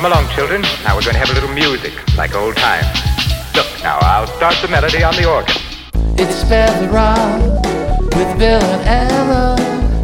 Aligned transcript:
Come 0.00 0.12
along, 0.12 0.30
children. 0.34 0.62
Now 0.82 0.96
we're 0.96 1.02
going 1.02 1.12
to 1.12 1.18
have 1.18 1.28
a 1.28 1.34
little 1.34 1.52
music, 1.52 1.92
like 2.16 2.34
old 2.34 2.56
times. 2.56 2.86
Look, 3.54 3.66
now 3.82 3.98
I'll 4.00 4.26
start 4.28 4.54
the 4.62 4.68
melody 4.68 5.02
on 5.02 5.14
the 5.14 5.30
organ. 5.30 5.54
It's 6.16 6.36
Spare 6.36 6.72
the 6.80 6.88
Rock 6.88 7.42
with 8.16 8.38
Bill 8.38 8.62
and 8.62 8.88
Ella. 8.88 9.56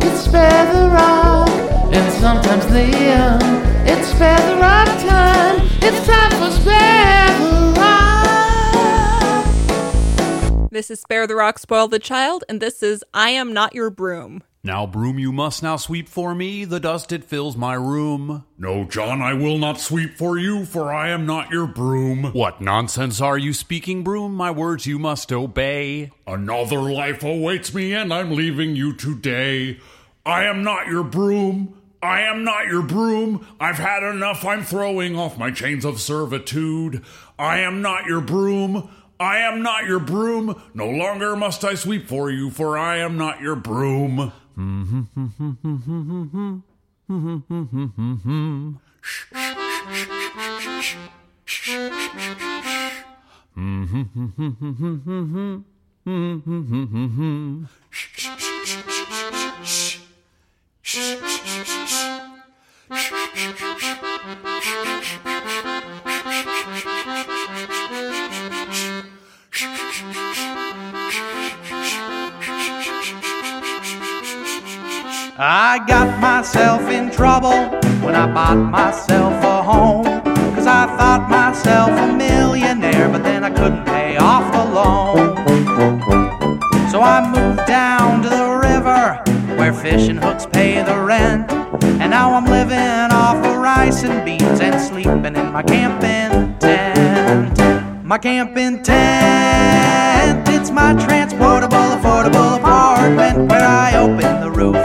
It's 0.02 0.20
Spare 0.20 0.66
the 0.70 0.90
Rock 0.90 1.48
and 1.94 2.12
sometimes 2.12 2.66
Liam. 2.66 3.40
It's 3.86 4.08
Spare 4.08 4.36
the 4.36 4.56
Rock 4.60 4.86
time. 5.08 5.66
It's 5.80 6.06
time 6.06 6.30
for 6.32 6.50
Spare 6.50 7.38
the 7.38 7.72
Rock. 10.60 10.70
This 10.70 10.90
is 10.90 11.00
Spare 11.00 11.26
the 11.26 11.36
Rock, 11.36 11.58
Spoil 11.58 11.88
the 11.88 11.98
Child, 11.98 12.44
and 12.50 12.60
this 12.60 12.82
is 12.82 13.02
I 13.14 13.30
Am 13.30 13.54
Not 13.54 13.74
Your 13.74 13.88
Broom. 13.88 14.42
Now, 14.66 14.84
broom, 14.84 15.16
you 15.16 15.30
must 15.30 15.62
now 15.62 15.76
sweep 15.76 16.08
for 16.08 16.34
me, 16.34 16.64
the 16.64 16.80
dust 16.80 17.12
it 17.12 17.22
fills 17.22 17.56
my 17.56 17.74
room. 17.74 18.44
No, 18.58 18.82
John, 18.82 19.22
I 19.22 19.32
will 19.32 19.58
not 19.58 19.78
sweep 19.78 20.16
for 20.18 20.36
you, 20.38 20.64
for 20.64 20.92
I 20.92 21.10
am 21.10 21.24
not 21.24 21.52
your 21.52 21.68
broom. 21.68 22.32
What 22.32 22.60
nonsense 22.60 23.20
are 23.20 23.38
you 23.38 23.52
speaking, 23.52 24.02
broom? 24.02 24.34
My 24.34 24.50
words 24.50 24.84
you 24.84 24.98
must 24.98 25.30
obey. 25.30 26.10
Another 26.26 26.80
life 26.80 27.22
awaits 27.22 27.72
me, 27.72 27.94
and 27.94 28.12
I'm 28.12 28.32
leaving 28.32 28.74
you 28.74 28.92
today. 28.92 29.78
I 30.26 30.42
am 30.46 30.64
not 30.64 30.88
your 30.88 31.04
broom. 31.04 31.80
I 32.02 32.22
am 32.22 32.42
not 32.42 32.66
your 32.66 32.82
broom. 32.82 33.46
I've 33.60 33.78
had 33.78 34.02
enough. 34.02 34.44
I'm 34.44 34.64
throwing 34.64 35.16
off 35.16 35.38
my 35.38 35.52
chains 35.52 35.84
of 35.84 36.00
servitude. 36.00 37.04
I 37.38 37.60
am 37.60 37.82
not 37.82 38.06
your 38.06 38.20
broom. 38.20 38.90
I 39.20 39.38
am 39.38 39.62
not 39.62 39.84
your 39.84 40.00
broom. 40.00 40.60
No 40.74 40.90
longer 40.90 41.36
must 41.36 41.64
I 41.64 41.74
sweep 41.76 42.08
for 42.08 42.32
you, 42.32 42.50
for 42.50 42.76
I 42.76 42.98
am 42.98 43.16
not 43.16 43.40
your 43.40 43.54
broom. 43.54 44.32
Mm-hmm. 44.56 44.96
I 75.38 75.84
got 75.86 76.18
myself 76.18 76.88
in 76.88 77.10
trouble 77.10 77.50
when 78.00 78.14
I 78.14 78.26
bought 78.32 78.56
myself 78.56 79.34
a 79.44 79.62
home. 79.62 80.04
Cause 80.54 80.66
I 80.66 80.86
thought 80.96 81.28
myself 81.28 81.90
a 81.90 82.16
millionaire, 82.16 83.10
but 83.10 83.22
then 83.22 83.44
I 83.44 83.50
couldn't 83.50 83.84
pay 83.84 84.16
off 84.16 84.50
the 84.50 84.64
loan. 84.64 85.36
So 86.90 87.02
I 87.02 87.20
moved 87.30 87.66
down 87.66 88.22
to 88.22 88.30
the 88.30 88.48
river 88.48 89.22
where 89.56 89.74
fishing 89.74 90.16
hooks 90.16 90.46
pay 90.46 90.82
the 90.82 90.98
rent. 90.98 91.52
And 92.00 92.10
now 92.10 92.32
I'm 92.32 92.46
living 92.46 93.12
off 93.12 93.44
of 93.44 93.56
rice 93.58 94.04
and 94.04 94.24
beans 94.24 94.60
and 94.60 94.80
sleeping 94.80 95.36
in 95.36 95.52
my 95.52 95.62
camping 95.62 96.58
tent. 96.60 97.58
My 98.06 98.16
camping 98.16 98.82
tent, 98.82 100.48
it's 100.48 100.70
my 100.70 100.94
transportable, 100.94 101.76
affordable 101.76 102.56
apartment 102.56 103.50
where 103.50 103.66
I 103.66 103.96
open 103.96 104.40
the 104.40 104.50
roof, 104.50 104.76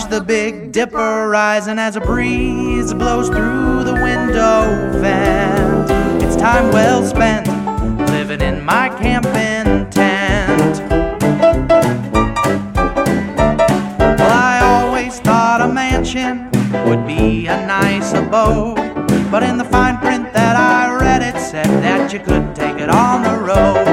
watch 0.00 0.10
the 0.10 0.20
Big 0.20 0.72
Dipper 0.72 1.28
rising 1.28 1.78
as 1.78 1.96
a 1.96 2.00
breeze 2.00 2.94
blows 2.94 3.28
through 3.28 3.84
the 3.84 3.94
window 3.94 4.98
vent. 4.98 5.90
It's 6.22 6.36
time 6.36 6.70
well 6.72 7.04
spent 7.04 7.46
living 8.10 8.40
in 8.40 8.64
my 8.64 8.88
camping 8.88 9.90
tent. 9.90 10.80
Well, 13.98 14.32
I 14.32 14.60
always 14.62 15.20
thought 15.20 15.60
a 15.60 15.68
mansion 15.68 16.50
would 16.88 17.06
be 17.06 17.46
a 17.46 17.66
nice 17.66 18.12
abode. 18.12 18.76
But 19.30 19.42
in 19.42 19.58
the 19.58 19.64
fine 19.64 19.98
print 19.98 20.32
that 20.32 20.56
I 20.56 20.94
read, 20.94 21.22
it 21.22 21.38
said 21.40 21.66
that 21.82 22.12
you 22.12 22.20
could 22.20 22.54
take 22.54 22.80
it 22.80 22.88
on 22.88 23.22
the 23.22 23.36
road. 23.38 23.89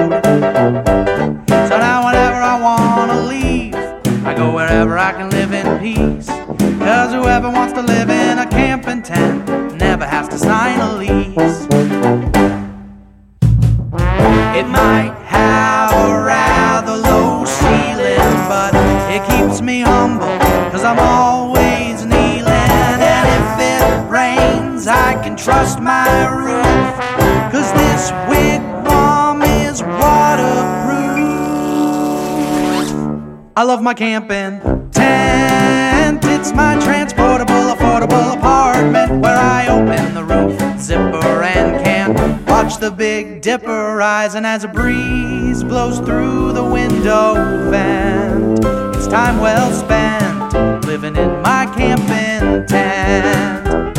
My 33.88 33.94
camping 33.94 34.60
tent, 34.92 36.20
it's 36.26 36.52
my 36.52 36.78
transportable, 36.78 37.74
affordable 37.74 38.36
apartment 38.36 39.22
where 39.22 39.38
I 39.38 39.68
open 39.70 40.14
the 40.14 40.26
roof, 40.26 40.60
zipper, 40.78 41.42
and 41.42 41.82
can 41.86 42.46
watch 42.48 42.80
the 42.80 42.92
Big 42.92 43.42
Dipper 43.42 43.96
rising 43.96 44.44
as 44.44 44.66
a 44.66 44.68
breeze 44.68 45.64
blows 45.64 46.00
through 46.00 46.52
the 46.52 46.66
window 46.66 47.72
vent. 47.72 48.60
It's 48.94 49.08
time 49.08 49.40
well 49.40 49.72
spent 49.72 50.84
living 50.86 51.16
in 51.16 51.42
my 51.42 51.66
camping 51.78 52.68
tent. 52.68 53.98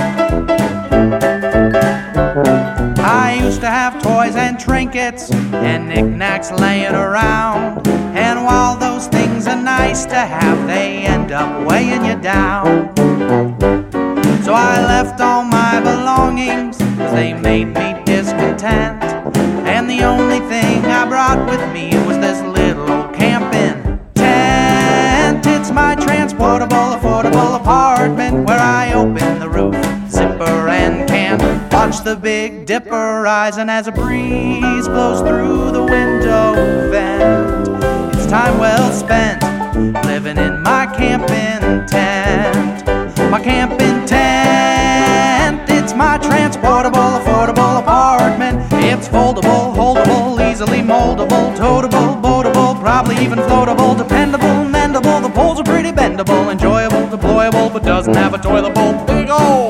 I 2.98 3.40
used 3.42 3.62
to 3.62 3.70
have 3.70 4.02
toys 4.02 4.36
and 4.36 4.60
trinkets 4.60 5.30
and 5.30 5.88
knickknacks 5.88 6.52
laying 6.52 6.94
around. 6.94 7.88
And 7.88 8.44
while 8.44 8.76
are 8.76 8.87
nice 9.78 10.04
to 10.06 10.16
have, 10.16 10.66
they 10.66 11.04
end 11.04 11.30
up 11.30 11.50
weighing 11.64 12.04
you 12.04 12.16
down. 12.20 12.92
So 14.42 14.52
I 14.52 14.74
left 14.92 15.20
all 15.20 15.44
my 15.44 15.78
belongings, 15.78 16.76
cause 16.98 17.12
they 17.12 17.32
made 17.32 17.66
me 17.66 17.88
discontent. 18.04 19.04
And 19.72 19.88
the 19.88 20.02
only 20.02 20.40
thing 20.52 20.84
I 20.84 21.08
brought 21.08 21.40
with 21.48 21.62
me 21.72 21.86
was 22.08 22.18
this 22.18 22.40
little 22.42 22.90
old 22.90 23.14
camping 23.14 24.00
tent. 24.14 25.46
It's 25.46 25.70
my 25.70 25.94
transportable, 25.94 26.88
affordable 26.96 27.54
apartment 27.60 28.48
where 28.48 28.58
I 28.58 28.92
open 28.94 29.38
the 29.38 29.48
roof, 29.48 29.76
zipper, 30.10 30.68
and 30.68 31.08
can 31.08 31.38
watch 31.70 32.02
the 32.02 32.16
Big 32.16 32.66
Dipper 32.66 33.22
rising 33.22 33.68
as 33.70 33.86
a 33.86 33.92
breeze 33.92 34.88
blows 34.88 35.20
through 35.20 35.70
the 35.70 35.84
window 35.84 36.90
vent. 36.90 37.68
It's 38.16 38.26
time 38.26 38.58
well 38.58 38.92
spent 38.92 39.57
living 39.78 40.36
in 40.38 40.62
my 40.62 40.86
camping 40.86 41.86
tent. 41.86 42.86
My 43.30 43.40
camping 43.40 44.06
tent, 44.06 45.70
it's 45.70 45.94
my 45.94 46.18
transportable, 46.18 46.98
affordable 46.98 47.78
apartment. 47.78 48.58
It's 48.72 49.08
foldable, 49.08 49.74
holdable, 49.74 50.50
easily 50.50 50.78
moldable, 50.78 51.56
totable, 51.56 52.16
boatable, 52.20 52.80
probably 52.80 53.16
even 53.16 53.38
floatable, 53.38 53.96
dependable, 53.96 54.64
mendable. 54.76 55.22
The 55.22 55.30
poles 55.30 55.60
are 55.60 55.64
pretty 55.64 55.92
bendable, 55.92 56.50
enjoyable, 56.50 57.06
deployable, 57.06 57.72
but 57.72 57.84
doesn't 57.84 58.14
have 58.14 58.34
a 58.34 58.38
toilet 58.38 58.74
bowl. 58.74 58.94
Big 59.06 59.30
old 59.30 59.67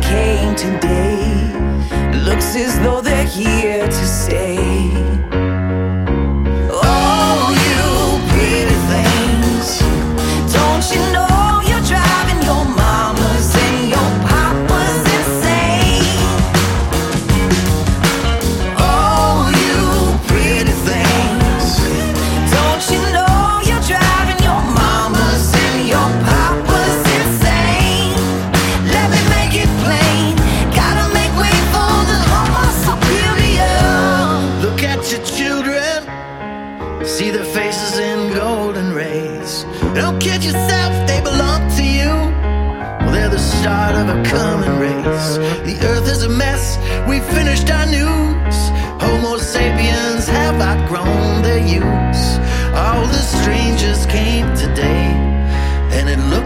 came 0.00 0.54
today. 0.54 1.52
Looks 2.24 2.56
as 2.56 2.78
though 2.80 3.00
they're 3.00 3.24
here 3.24 3.86
to 3.86 4.06
stay. 4.06 4.41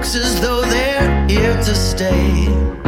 Looks 0.06 0.14
as 0.24 0.40
though 0.40 0.60
they're 0.62 1.26
here 1.26 1.54
to 1.54 1.74
stay. 1.74 2.85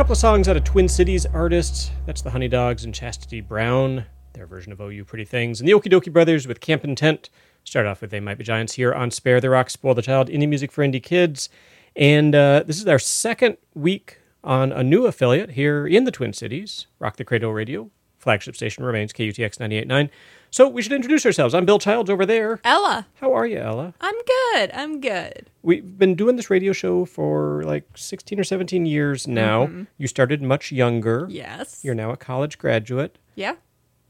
Couple 0.00 0.12
of 0.12 0.18
songs 0.18 0.48
out 0.48 0.56
of 0.56 0.64
Twin 0.64 0.88
Cities 0.88 1.26
artists. 1.26 1.90
That's 2.06 2.22
the 2.22 2.30
Honeydogs 2.30 2.84
and 2.84 2.94
Chastity 2.94 3.42
Brown, 3.42 4.06
their 4.32 4.46
version 4.46 4.72
of 4.72 4.80
OU 4.80 5.04
Pretty 5.04 5.26
Things. 5.26 5.60
And 5.60 5.68
the 5.68 5.74
Okee 5.74 5.92
Dokee 5.92 6.10
Brothers 6.10 6.48
with 6.48 6.62
Camping 6.62 6.94
Tent. 6.94 7.28
Start 7.64 7.84
off 7.84 8.00
with 8.00 8.10
They 8.10 8.18
Might 8.18 8.38
Be 8.38 8.44
Giants 8.44 8.72
here 8.72 8.94
on 8.94 9.10
Spare 9.10 9.42
the 9.42 9.50
Rock, 9.50 9.68
Spoil 9.68 9.92
the 9.92 10.00
Child, 10.00 10.28
indie 10.28 10.48
music 10.48 10.72
for 10.72 10.82
indie 10.82 11.02
kids. 11.02 11.50
And 11.94 12.34
uh, 12.34 12.62
this 12.66 12.78
is 12.78 12.86
our 12.86 12.98
second 12.98 13.58
week 13.74 14.20
on 14.42 14.72
a 14.72 14.82
new 14.82 15.04
affiliate 15.04 15.50
here 15.50 15.86
in 15.86 16.04
the 16.04 16.10
Twin 16.10 16.32
Cities, 16.32 16.86
Rock 16.98 17.16
the 17.16 17.24
Cradle 17.26 17.52
Radio. 17.52 17.90
Flagship 18.16 18.56
station 18.56 18.84
remains 18.84 19.12
KUTX 19.12 19.58
98.9. 19.58 20.08
So 20.52 20.68
we 20.68 20.82
should 20.82 20.92
introduce 20.92 21.24
ourselves. 21.24 21.54
I'm 21.54 21.64
Bill 21.64 21.78
Childs 21.78 22.10
over 22.10 22.26
there. 22.26 22.60
Ella, 22.64 23.06
How 23.20 23.32
are 23.32 23.46
you, 23.46 23.58
Ella? 23.58 23.94
I'm 24.00 24.14
good. 24.26 24.70
I'm 24.74 25.00
good. 25.00 25.48
We've 25.62 25.96
been 25.96 26.16
doing 26.16 26.34
this 26.34 26.50
radio 26.50 26.72
show 26.72 27.04
for 27.04 27.62
like 27.62 27.84
16 27.94 28.40
or 28.40 28.42
17 28.44 28.84
years 28.84 29.28
now. 29.28 29.70
You 29.96 30.08
started 30.08 30.42
much 30.42 30.72
younger. 30.72 31.26
Yes. 31.30 31.84
You're 31.84 31.94
now 31.94 32.10
a 32.10 32.16
college 32.16 32.58
graduate. 32.58 33.18
yeah. 33.36 33.54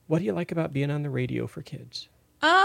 What 0.07 0.19
do 0.19 0.25
you 0.25 0.33
like 0.33 0.51
about 0.51 0.73
being 0.73 0.91
on 0.91 1.05
the 1.05 1.11
radio 1.11 1.47
for 1.47 1.63
kids? 1.63 2.09
Uh, 2.43 2.65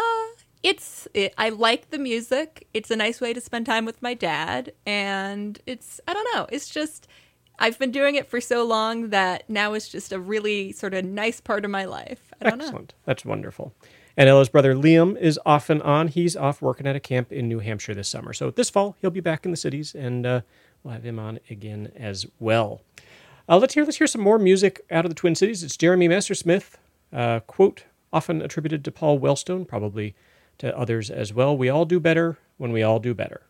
it's 0.64 1.08
it, 1.14 1.32
I 1.38 1.50
like 1.50 1.92
the 1.92 2.00
music. 2.00 2.68
It's 2.74 2.90
a 2.90 2.96
nice 2.96 3.22
way 3.22 3.34
to 3.34 3.42
spend 3.42 3.68
time 3.68 3.86
with 3.86 4.02
my 4.02 4.16
dad, 4.16 4.74
and 4.84 5.60
it's 5.68 6.00
I 6.08 6.14
don't 6.14 6.28
know. 6.34 6.48
It's 6.52 6.68
just 6.68 7.08
I've 7.58 7.80
been 7.80 7.92
doing 7.92 8.16
it 8.16 8.28
for 8.28 8.42
so 8.42 8.66
long 8.66 9.10
that 9.10 9.50
now 9.50 9.74
it's 9.74 9.88
just 9.88 10.12
a 10.12 10.20
really 10.20 10.72
sort 10.72 10.94
of 10.94 11.06
nice 11.06 11.40
part 11.40 11.66
of 11.66 11.72
my 11.72 11.86
life. 11.86 12.34
I 12.42 12.50
don't 12.50 12.58
know. 12.58 12.66
Excellent. 12.66 12.94
That's 13.06 13.26
wonderful. 13.26 13.74
And 14.18 14.30
Ella's 14.30 14.50
brother 14.50 14.74
Liam 14.74 15.18
is 15.18 15.40
off 15.46 15.70
and 15.70 15.82
on. 15.82 16.08
He's 16.08 16.36
off 16.36 16.62
working 16.62 16.88
at 16.88 16.96
a 16.96 17.00
camp 17.00 17.32
in 17.32 17.48
New 17.48 17.60
Hampshire 17.60 17.94
this 17.94 18.08
summer. 18.08 18.34
So 18.34 18.52
this 18.52 18.70
fall, 18.70 18.96
he'll 19.02 19.10
be 19.10 19.20
back 19.20 19.46
in 19.46 19.52
the 19.52 19.58
cities, 19.58 19.94
and 19.94 20.26
uh, 20.26 20.42
we'll 20.84 20.94
have 20.94 21.04
him 21.04 21.20
on 21.20 21.40
again 21.50 21.92
as 21.96 22.26
well. 22.40 22.82
Uh, 23.48 23.58
let's 23.58 23.74
hear 23.74 23.84
let's 23.84 23.98
hear 23.98 24.08
some 24.08 24.22
more 24.22 24.40
music 24.40 24.82
out 24.90 25.06
of 25.06 25.12
the 25.12 25.16
Twin 25.16 25.36
Cities. 25.36 25.64
It's 25.64 25.78
Jeremy 25.78 26.08
Messersmith, 26.08 26.76
uh, 27.14 27.42
quote 27.42 27.84
often 28.16 28.42
attributed 28.42 28.86
to 28.86 28.92
Paul 28.92 29.20
Wellstone, 29.20 29.68
probably 29.68 30.16
to 30.58 30.76
others 30.76 31.12
as 31.12 31.34
well. 31.34 31.56
We 31.56 31.68
all 31.68 31.84
do 31.84 32.00
better 32.00 32.38
when 32.58 32.72
we 32.72 32.82
all 32.82 32.98
do 32.98 33.14
better. 33.14 33.42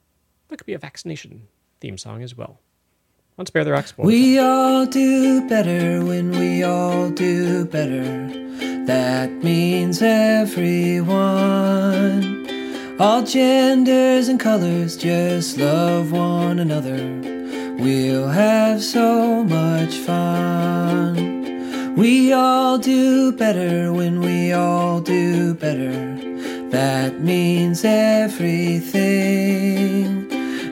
That 0.50 0.57
could 0.57 0.65
be 0.65 0.74
a 0.74 0.79
vaccination 0.79 1.47
theme 1.79 2.00
song 2.00 2.24
as 2.24 2.35
well. 2.35 2.59
On 3.37 3.45
Spare 3.45 3.65
the 3.65 3.73
Rock 3.73 3.87
Spoil 3.87 4.05
the 4.05 4.07
We 4.07 4.39
all 4.39 4.85
do 4.85 5.45
better 5.49 6.05
when 6.05 6.31
we 6.31 6.63
all 6.63 7.09
do 7.09 7.65
better. 7.65 8.29
That 8.85 9.29
means 9.43 10.01
everyone. 10.01 11.17
All 12.97 13.23
genders 13.23 14.29
and 14.29 14.39
colors 14.39 14.95
just 14.95 15.57
love 15.57 16.13
one 16.13 16.59
another. 16.59 16.95
We'll 17.77 18.29
have 18.29 18.81
so 18.81 19.43
much 19.43 19.95
fun. 19.95 21.95
We 21.97 22.31
all 22.31 22.77
do 22.77 23.33
better 23.33 23.91
when 23.91 24.21
we 24.21 24.53
all 24.53 25.01
do 25.01 25.55
better. 25.55 25.91
That 26.69 27.19
means 27.19 27.83
everything. 27.83 28.95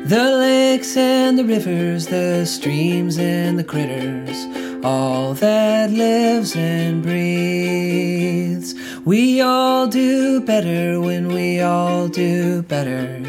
The 0.05 0.37
lakes 0.37 0.97
and 0.97 1.39
the 1.39 1.45
rivers, 1.45 2.07
the 2.07 2.45
streams 2.45 3.17
and 3.17 3.57
the 3.57 3.63
critters, 3.63 4.35
all 4.83 5.33
that 5.35 5.91
lives 5.91 6.57
and 6.57 7.01
breathes. 7.01 8.75
We 9.05 9.39
all 9.39 9.87
do 9.87 10.41
better 10.41 10.99
when 10.99 11.29
we 11.29 11.61
all 11.61 12.09
do 12.09 12.63
better. 12.63 13.21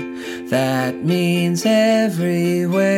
That 0.49 0.97
means 1.04 1.64
everywhere. 1.64 2.95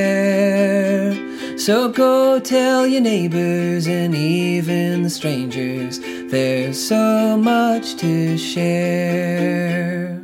So 1.58 1.90
go 1.90 2.40
tell 2.40 2.86
your 2.86 3.02
neighbors 3.02 3.86
and 3.86 4.14
even 4.14 5.02
the 5.02 5.10
strangers, 5.10 6.00
there's 6.30 6.82
so 6.82 7.36
much 7.36 7.96
to 7.96 8.38
share. 8.38 10.15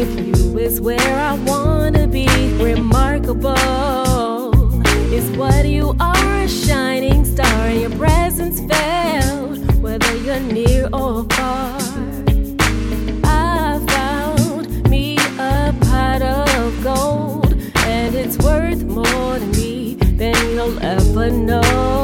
with 0.00 0.26
you 0.26 0.58
is 0.58 0.80
where 0.80 1.14
I 1.30 1.34
wanna 1.44 2.06
be. 2.06 2.26
Remarkable 2.54 3.54
is 5.12 5.26
what 5.36 5.68
you 5.68 5.94
are, 6.00 6.34
a 6.40 6.48
shining 6.48 7.24
star. 7.26 7.70
Your 7.70 7.90
presence 7.90 8.60
felt, 8.60 9.58
whether 9.84 10.16
you're 10.24 10.40
near 10.40 10.88
or 10.92 11.24
far. 11.36 11.78
I 13.24 13.78
found 13.94 14.88
me 14.88 15.18
a 15.38 15.74
pot 15.82 16.22
of 16.22 16.82
gold, 16.82 17.52
and 17.84 18.14
it's 18.14 18.38
worth 18.38 18.82
more 18.84 19.38
to 19.38 19.46
me 19.58 19.96
than 20.20 20.34
you'll 20.54 20.78
ever 20.82 21.30
know. 21.30 21.99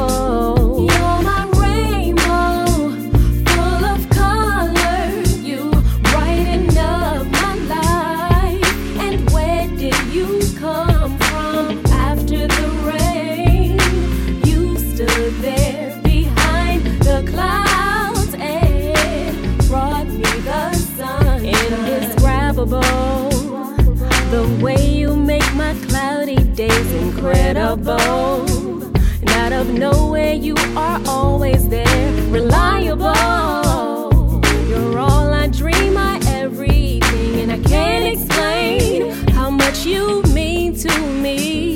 Incredible. 27.87 28.83
And 29.21 29.29
out 29.29 29.53
of 29.53 29.69
nowhere, 29.69 30.33
you 30.33 30.55
are 30.75 31.01
always 31.07 31.67
there, 31.69 32.11
reliable. 32.29 33.13
You're 34.67 34.99
all 34.99 35.33
I 35.33 35.47
dream, 35.47 35.93
my 35.93 36.19
everything, 36.27 37.41
and 37.41 37.51
I 37.51 37.59
can't 37.59 38.05
explain 38.05 39.11
how 39.29 39.49
much 39.49 39.85
you 39.85 40.21
mean 40.23 40.75
to 40.77 40.99
me. 41.21 41.66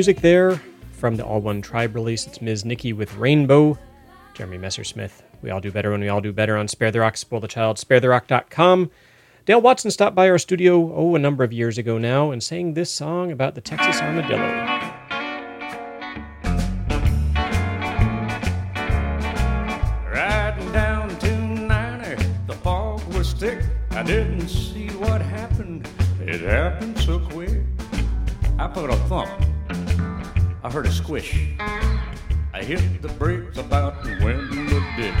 Music 0.00 0.22
there 0.22 0.58
from 0.92 1.16
the 1.16 1.22
All 1.22 1.42
One 1.42 1.60
Tribe 1.60 1.94
release. 1.94 2.26
It's 2.26 2.40
Ms. 2.40 2.64
Nikki 2.64 2.94
with 2.94 3.14
Rainbow. 3.16 3.78
Jeremy 4.32 4.56
Messersmith. 4.56 5.20
We 5.42 5.50
all 5.50 5.60
do 5.60 5.70
better 5.70 5.90
when 5.90 6.00
we 6.00 6.08
all 6.08 6.22
do 6.22 6.32
better 6.32 6.56
on 6.56 6.68
Spare 6.68 6.90
the 6.90 7.00
Rock, 7.00 7.18
Spoil 7.18 7.40
the 7.40 7.46
Child, 7.46 7.76
sparetherock.com. 7.76 8.90
Dale 9.44 9.60
Watson 9.60 9.90
stopped 9.90 10.16
by 10.16 10.30
our 10.30 10.38
studio, 10.38 10.90
oh, 10.94 11.14
a 11.16 11.18
number 11.18 11.44
of 11.44 11.52
years 11.52 11.76
ago 11.76 11.98
now, 11.98 12.30
and 12.30 12.42
sang 12.42 12.72
this 12.72 12.90
song 12.90 13.30
about 13.30 13.54
the 13.54 13.60
Texas 13.60 14.00
armadillo. 14.00 14.38
Riding 20.10 20.72
down 20.72 21.10
290, 21.18 22.24
the 22.46 22.54
fog 22.54 23.04
was 23.12 23.34
thick. 23.34 23.62
I 23.90 24.02
didn't 24.02 24.48
see 24.48 24.88
what 24.92 25.20
happened. 25.20 25.86
It 26.22 26.40
happened 26.40 26.98
so 27.00 27.18
quick. 27.18 27.60
I 28.58 28.66
put 28.66 28.88
a 28.88 28.96
thump. 28.96 29.28
I 30.62 30.70
heard 30.70 30.84
a 30.84 30.92
squish. 30.92 31.48
I 32.52 32.62
hit 32.62 33.00
the 33.00 33.08
brakes 33.08 33.56
about 33.56 34.04
to 34.04 34.10
win 34.22 34.66
the 34.66 34.84
ditch. 34.94 35.14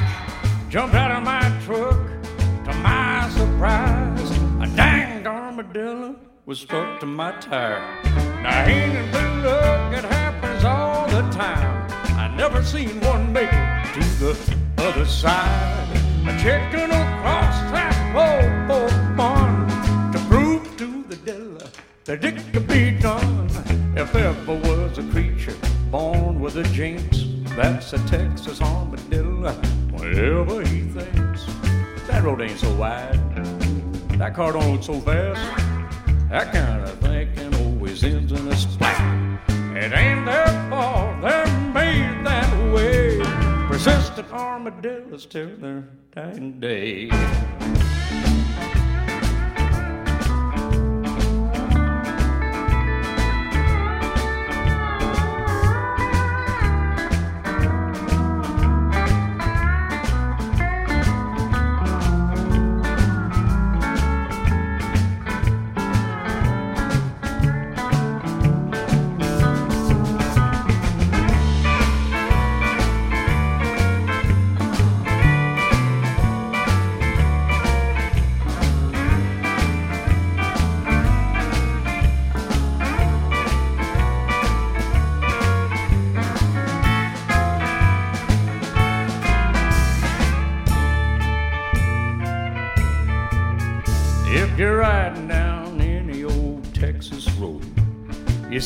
Jumped 0.68 0.94
out 0.94 1.10
of 1.10 1.22
my 1.24 1.40
truck. 1.64 1.96
To 2.66 2.74
my 2.82 3.26
surprise, 3.30 4.30
a 4.60 4.70
dang 4.76 5.26
armadillo 5.26 6.16
was 6.44 6.60
stuck 6.60 7.00
to 7.00 7.06
my 7.06 7.32
tire. 7.40 7.80
Now 8.42 8.66
ain't 8.66 8.92
it 8.92 9.10
been 9.12 9.42
luck? 9.42 9.94
It 9.94 10.04
happens 10.04 10.62
all 10.62 11.08
the 11.08 11.22
time. 11.30 11.90
I 12.18 12.28
never 12.36 12.62
seen 12.62 13.00
one 13.00 13.32
make 13.32 13.48
it 13.50 13.94
to 13.94 14.00
the 14.20 14.58
other 14.76 15.06
side. 15.06 15.88
A 16.26 16.36
chicken 16.38 16.90
across 16.90 17.56
that 17.72 17.96
old 18.14 18.70
old 18.82 19.16
barn 19.16 19.66
to 20.12 20.18
prove 20.28 20.76
to 20.76 21.02
the 21.08 21.16
dealer 21.16 21.66
that 22.04 22.22
it 22.22 22.52
could 22.52 22.68
be 22.68 22.90
done. 22.90 23.79
If 24.00 24.14
ever 24.14 24.54
was 24.54 24.96
a 24.96 25.02
creature 25.10 25.54
born 25.90 26.40
with 26.40 26.56
a 26.56 26.62
jinx, 26.62 27.26
that's 27.54 27.92
a 27.92 27.98
Texas 28.08 28.58
armadillo. 28.62 29.52
Whatever 29.90 30.62
he 30.62 30.84
thinks, 30.84 31.44
that 32.06 32.22
road 32.24 32.40
ain't 32.40 32.58
so 32.58 32.74
wide. 32.76 33.20
That 34.18 34.34
car 34.34 34.52
don't 34.52 34.72
look 34.72 34.82
so 34.82 34.98
fast. 35.00 35.38
That 36.30 36.50
kind 36.50 36.82
of 36.82 36.98
thinking 37.00 37.54
always 37.56 38.02
ends 38.02 38.32
in 38.32 38.48
a 38.48 38.56
splat. 38.56 39.38
It 39.76 39.92
ain't 39.92 40.24
their 40.24 40.46
fault, 40.70 41.20
they're 41.20 41.60
made 41.74 42.24
that 42.24 42.72
way. 42.72 43.18
Persistent 43.68 44.32
armadillos 44.32 45.26
till 45.26 45.58
their 45.58 45.84
dying 46.14 46.58
day. 46.58 47.10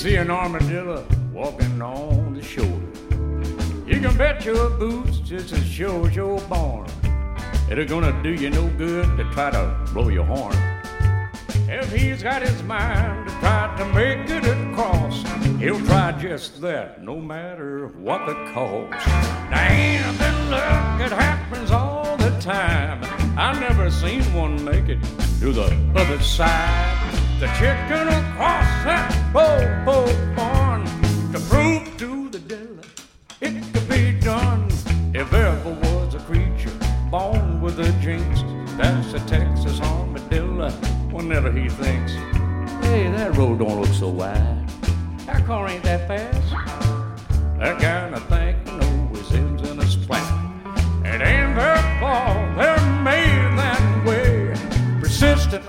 See 0.04 0.16
an 0.16 0.30
armadillo 0.30 1.02
walking 1.32 1.80
on 1.80 2.34
the 2.34 2.42
shore. 2.42 2.82
You 3.86 4.02
can 4.02 4.14
bet 4.18 4.44
your 4.44 4.68
boots 4.68 5.16
just 5.20 5.50
as 5.52 5.64
sure 5.64 6.06
as 6.06 6.14
you're 6.14 6.42
born. 6.42 6.86
It 7.70 7.78
ain't 7.78 7.88
gonna 7.88 8.12
do 8.22 8.34
you 8.34 8.50
no 8.50 8.68
good 8.76 9.16
to 9.16 9.24
try 9.32 9.50
to 9.52 9.64
blow 9.94 10.10
your 10.10 10.26
horn. 10.26 10.54
If 11.70 11.90
he's 11.90 12.22
got 12.22 12.42
his 12.42 12.62
mind 12.64 13.30
to 13.30 13.34
try 13.36 13.74
to 13.78 13.86
make 13.94 14.28
it 14.28 14.44
across, 14.44 15.24
he'll 15.58 15.80
try 15.86 16.12
just 16.20 16.60
that, 16.60 17.02
no 17.02 17.18
matter 17.18 17.86
what 17.96 18.26
the 18.26 18.34
cost. 18.52 19.06
Damn, 19.48 20.18
then 20.18 20.50
look, 20.50 21.06
it 21.06 21.12
happens 21.16 21.70
all 21.70 22.18
the 22.18 22.38
time. 22.40 23.00
I 23.38 23.58
never 23.58 23.90
seen 23.90 24.22
one 24.34 24.62
make 24.62 24.90
it 24.90 25.02
to 25.40 25.50
the 25.50 25.74
other 25.96 26.20
side. 26.20 26.93
The 27.40 27.46
chicken 27.58 28.08
across 28.08 28.84
that 28.84 29.10
po-po 29.32 30.06
barn 30.36 30.84
to 31.32 31.40
prove 31.50 31.96
to 31.98 32.28
the 32.30 32.38
dealer 32.38 32.84
it 33.40 33.62
could 33.72 33.88
be 33.88 34.12
done. 34.20 34.68
If 35.12 35.32
ever 35.34 35.70
was 35.70 36.14
a 36.14 36.20
creature 36.20 36.72
born 37.10 37.60
with 37.60 37.80
a 37.80 37.92
jinx, 38.00 38.42
that's 38.76 39.12
a 39.14 39.20
Texas 39.26 39.80
armadillo. 39.80 40.70
Whenever 41.10 41.50
he 41.50 41.68
thinks, 41.68 42.12
hey, 42.84 43.10
that 43.10 43.36
road 43.36 43.58
don't 43.58 43.80
look 43.80 43.92
so 43.92 44.08
wide. 44.08 44.68
That 45.26 45.44
car 45.44 45.68
ain't 45.68 45.82
that 45.82 46.06
fast. 46.06 46.50
That 47.58 47.80
kind 47.80 48.14
of 48.14 48.22
thinking 48.28 48.43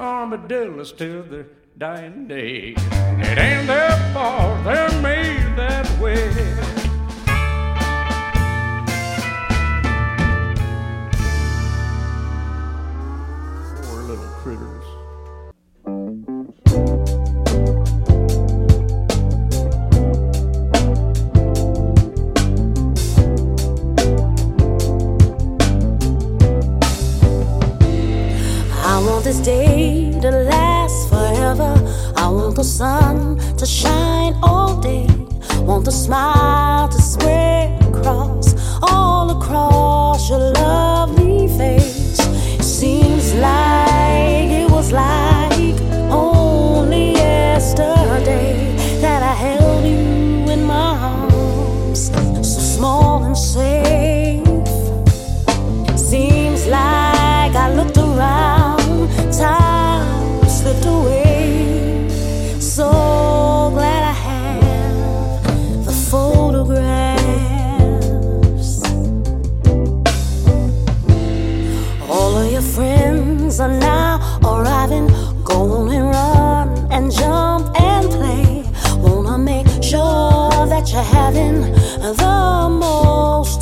armadillos 0.06 0.92
till 0.92 1.24
their 1.24 1.48
dying 1.78 2.28
day. 2.28 2.76
It 2.78 3.38
ain't 3.38 3.68
their 3.68 3.96
fault, 4.14 4.64
they're 4.64 5.02
made 5.02 5.56
that 5.58 5.88
way. 6.00 6.55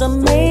Amazing 0.04 0.43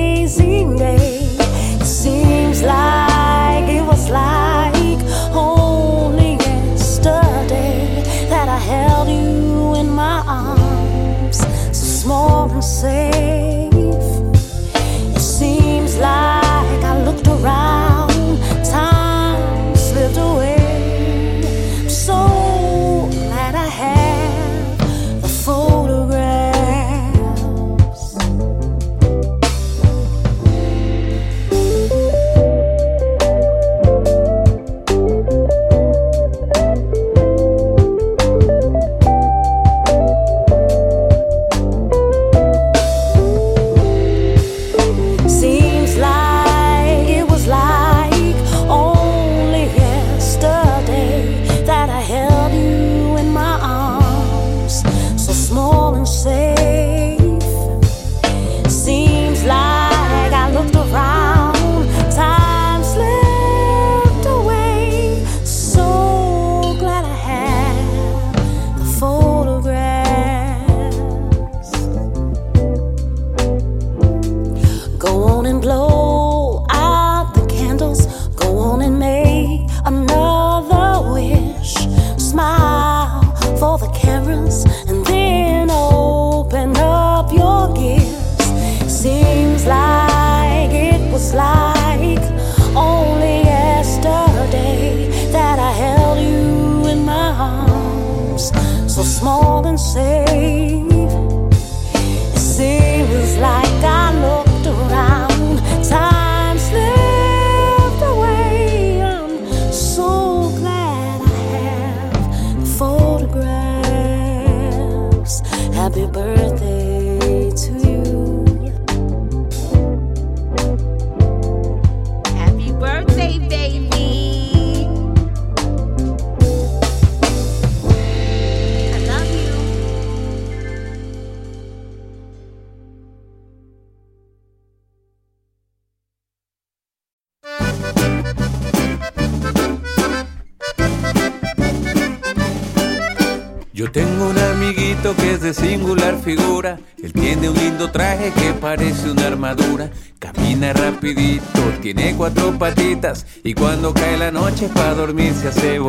dormir 155.13 155.35
se 155.35 155.49
hace 155.49 155.82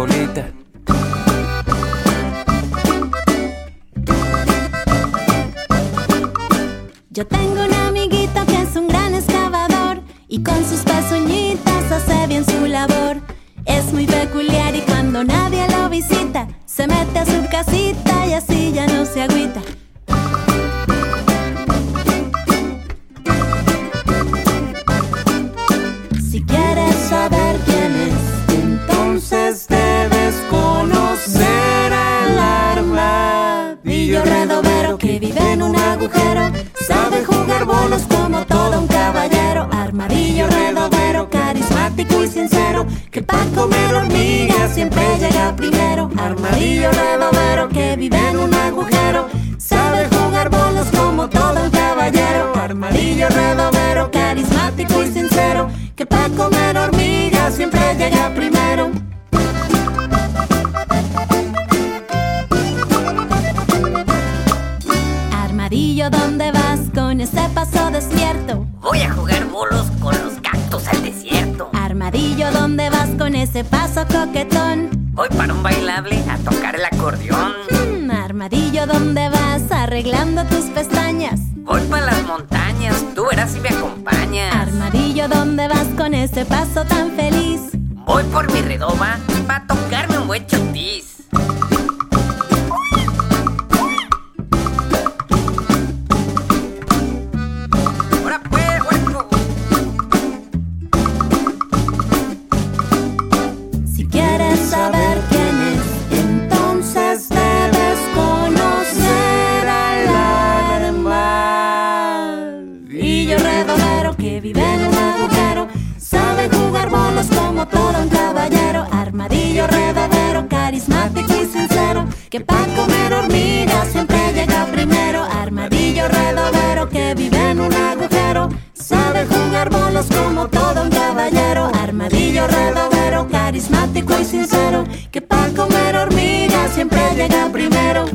llega 137.15 137.51
primero. 137.51 138.05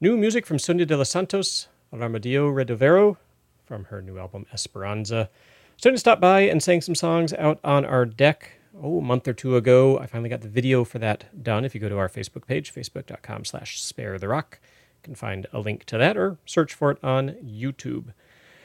New 0.00 0.16
music 0.16 0.46
from 0.46 0.58
Sonia 0.58 0.86
de 0.86 0.96
los 0.96 1.10
Santos 1.10 1.68
Armadillo 1.92 2.50
Redovero 2.50 3.16
from 3.64 3.84
her 3.84 4.00
new 4.00 4.18
album 4.18 4.46
Esperanza. 4.52 5.28
Sonia 5.76 5.98
stopped 5.98 6.20
by 6.20 6.40
and 6.40 6.62
sang 6.62 6.80
some 6.80 6.94
songs 6.94 7.32
out 7.34 7.60
on 7.62 7.84
our 7.84 8.04
deck. 8.04 8.52
Oh, 8.82 8.98
a 8.98 9.02
month 9.02 9.28
or 9.28 9.32
two 9.32 9.56
ago. 9.56 9.98
I 9.98 10.06
finally 10.06 10.30
got 10.30 10.40
the 10.40 10.48
video 10.48 10.84
for 10.84 10.98
that 10.98 11.42
done. 11.42 11.64
If 11.64 11.74
you 11.74 11.80
go 11.80 11.88
to 11.88 11.98
our 11.98 12.08
Facebook 12.08 12.46
page, 12.46 12.72
facebook.com 12.72 13.44
slash 13.44 13.82
spare 13.82 14.18
the 14.18 14.28
rock, 14.28 14.58
you 14.62 15.02
can 15.02 15.14
find 15.14 15.46
a 15.52 15.60
link 15.60 15.84
to 15.86 15.98
that 15.98 16.16
or 16.16 16.38
search 16.46 16.74
for 16.74 16.90
it 16.90 16.98
on 17.04 17.36
YouTube. 17.44 18.12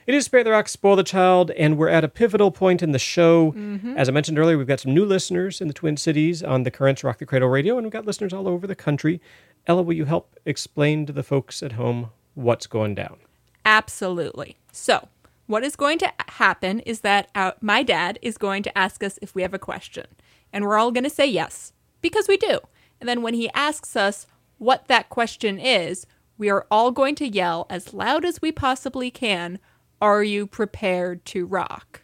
It 0.08 0.13
is 0.13 0.26
Spare 0.26 0.44
the 0.44 0.52
Rock, 0.52 0.68
Spoil 0.70 0.96
the 0.96 1.04
Child, 1.04 1.50
and 1.52 1.80
we're 1.80 1.88
at 1.89 2.04
a 2.04 2.08
pivotal 2.08 2.52
point 2.52 2.84
in 2.84 2.91
the 2.91 3.00
show. 3.00 3.54
Mhm. 3.54 3.96
As 3.98 4.08
I 4.08 4.12
mentioned 4.12 4.38
earlier, 4.38 4.56
we've 4.56 4.68
got 4.68 4.80
some 4.80 4.94
new 4.94 5.04
listeners 5.04 5.60
in 5.62 5.68
the 5.68 5.74
Twin 5.74 5.98
Cities 5.98 6.44
on 6.44 6.62
the 6.62 6.70
current 6.70 7.04
Rock 7.04 7.18
the 7.18 7.26
Cradle 7.26 7.50
radio, 7.50 7.76
and 7.78 7.86
we've 7.86 7.91
got 7.91 8.06
listeners 8.06 8.32
all 8.32 8.48
over 8.48 8.68
the 8.68 8.76
country. 8.76 9.20
Ella, 9.65 9.82
will 9.82 9.96
you 9.96 10.06
help 10.06 10.39
explain 10.46 11.08
to 11.08 11.13
the 11.13 11.24
folks 11.24 11.63
at 11.63 11.72
home 11.72 12.12
what's 12.36 12.68
going 12.68 12.94
down? 12.94 13.18
Absolutely. 13.65 14.58
So, 14.72 15.08
what 15.48 15.63
is 15.63 15.76
going 15.76 15.98
to 16.00 16.13
happen 16.28 16.82
is 16.82 17.00
that 17.02 17.30
our, 17.34 17.56
my 17.60 17.82
dad 17.82 18.20
is 18.22 18.38
going 18.38 18.62
to 18.62 18.78
ask 18.78 19.04
us 19.04 19.18
if 19.24 19.34
we 19.34 19.41
have 19.41 19.56
a 19.56 19.60
question. 19.60 20.06
And 20.54 20.65
we're 20.65 20.78
all 20.78 20.91
going 20.91 21.04
to 21.04 21.10
say 21.10 21.26
yes, 21.26 21.74
because 22.02 22.28
we 22.28 22.38
do. 22.38 22.60
And 23.02 23.10
then 23.10 23.24
when 23.24 23.34
he 23.34 23.50
asks 23.56 23.96
us 23.96 24.28
what 24.60 24.88
that 24.88 25.10
question 25.10 25.58
is, 25.58 26.06
we 26.38 26.48
are 26.52 26.68
all 26.70 26.91
going 26.91 27.15
to 27.15 27.28
yell 27.28 27.65
as 27.72 27.91
loud 27.91 28.24
as 28.24 28.39
we 28.39 28.52
possibly 28.52 29.10
can 29.10 29.58
Are 30.06 30.24
you 30.24 30.46
prepared 30.46 31.26
to 31.26 31.48
rock? 31.48 32.04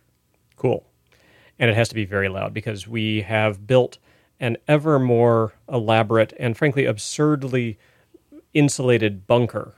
Cool. 0.56 0.88
And 1.60 1.70
it 1.70 1.76
has 1.76 1.88
to 1.90 1.94
be 1.94 2.04
very 2.04 2.30
loud 2.30 2.52
because 2.52 2.88
we 2.88 3.22
have 3.22 3.68
built 3.68 4.00
an 4.40 4.58
ever 4.68 4.98
more 4.98 5.54
elaborate 5.72 6.34
and 6.40 6.58
frankly 6.58 6.86
absurdly 6.86 7.78
insulated 8.56 9.28
bunker. 9.28 9.76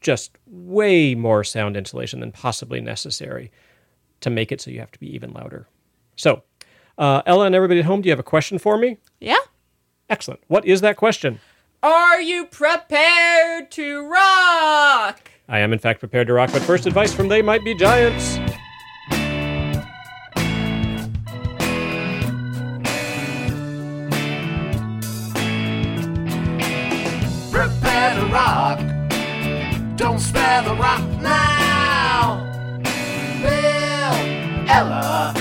Just 0.00 0.32
way 0.48 1.14
more 1.14 1.44
sound 1.44 1.76
insulation 1.76 2.18
than 2.18 2.32
possibly 2.32 2.80
necessary 2.80 3.52
to 4.18 4.30
make 4.30 4.50
it 4.50 4.60
so 4.60 4.72
you 4.72 4.80
have 4.80 4.90
to 4.90 4.98
be 4.98 5.14
even 5.14 5.32
louder. 5.32 5.68
So, 6.16 6.42
uh, 6.98 7.22
Ella 7.24 7.46
and 7.46 7.54
everybody 7.54 7.78
at 7.78 7.86
home, 7.86 8.00
do 8.00 8.08
you 8.08 8.12
have 8.12 8.18
a 8.18 8.24
question 8.24 8.58
for 8.58 8.76
me? 8.76 8.98
Yeah? 9.20 9.38
Excellent. 10.10 10.40
What 10.48 10.64
is 10.64 10.80
that 10.80 10.96
question? 10.96 11.38
Are 11.84 12.20
you 12.20 12.46
prepared 12.46 13.70
to 13.70 14.08
rock? 14.08 15.30
I 15.48 15.58
am, 15.58 15.72
in 15.74 15.78
fact, 15.78 16.00
prepared 16.00 16.26
to 16.28 16.32
rock, 16.32 16.50
but 16.52 16.62
first 16.62 16.86
advice 16.86 17.12
from 17.12 17.28
They 17.28 17.42
Might 17.42 17.62
Be 17.64 17.74
Giants. 17.74 18.38
Prepare 27.52 28.14
to 28.14 28.26
rock. 28.32 28.78
Don't 29.96 30.18
spare 30.18 30.62
the 30.62 30.74
rock 30.76 31.02
now. 31.20 32.40
Bill, 33.42 34.68
Ella, 34.70 35.34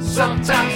sometimes 0.00 0.75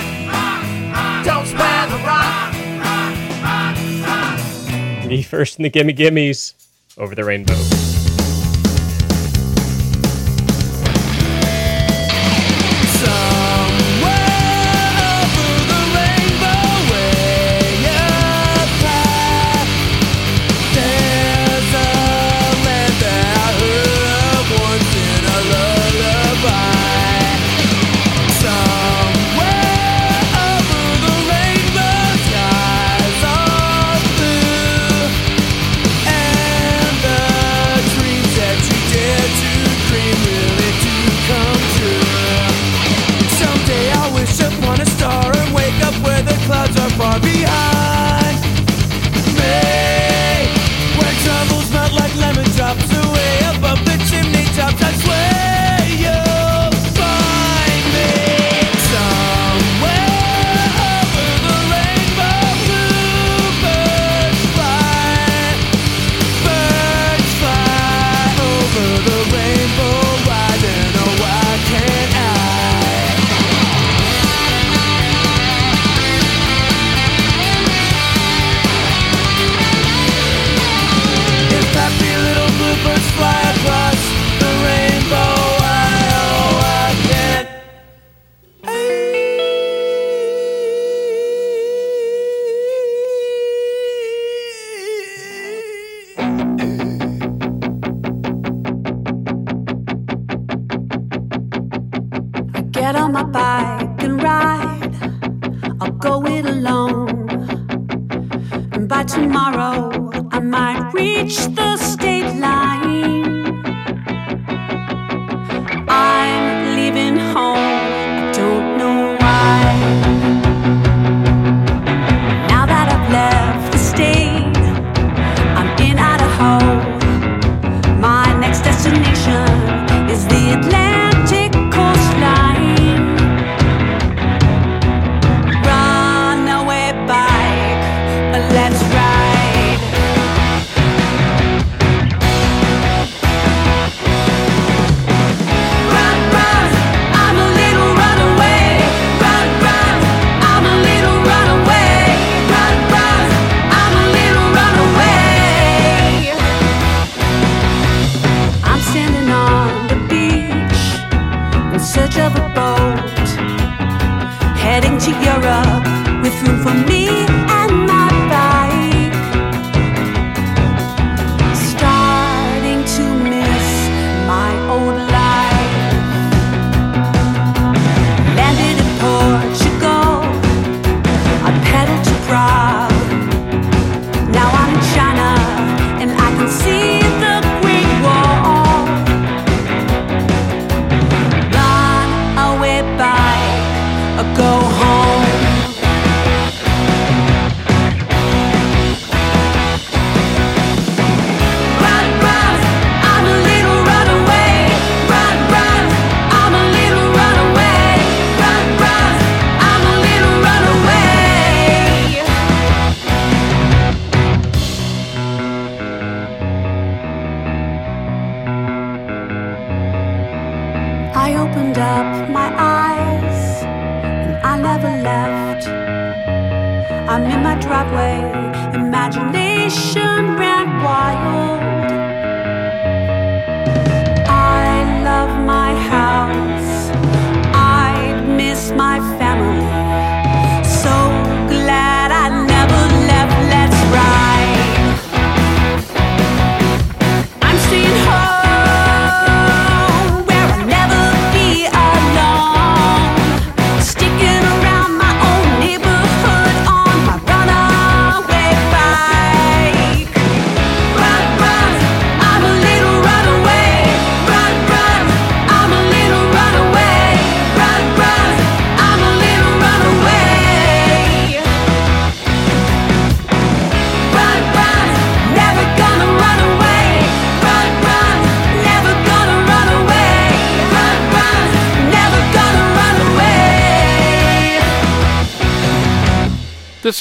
Me 5.11 5.21
first 5.33 5.59
in 5.59 5.63
the 5.63 5.69
gimme 5.69 5.93
gimmies 5.93 6.53
over 6.97 7.13
the 7.15 7.25
rainbow. 7.25 7.80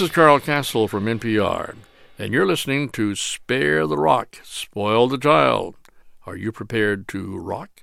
This 0.01 0.09
is 0.09 0.15
Carl 0.15 0.41
Kasell 0.41 0.89
from 0.89 1.05
NPR, 1.05 1.75
and 2.19 2.33
you're 2.33 2.47
listening 2.47 2.89
to 2.93 3.15
Spare 3.15 3.87
the 3.87 3.99
Rock, 3.99 4.39
Spoil 4.43 5.09
the 5.09 5.19
Child. 5.19 5.75
Are 6.25 6.39
you 6.39 6.53
prepared 6.53 7.07
to 7.09 7.37
rock? 7.37 7.83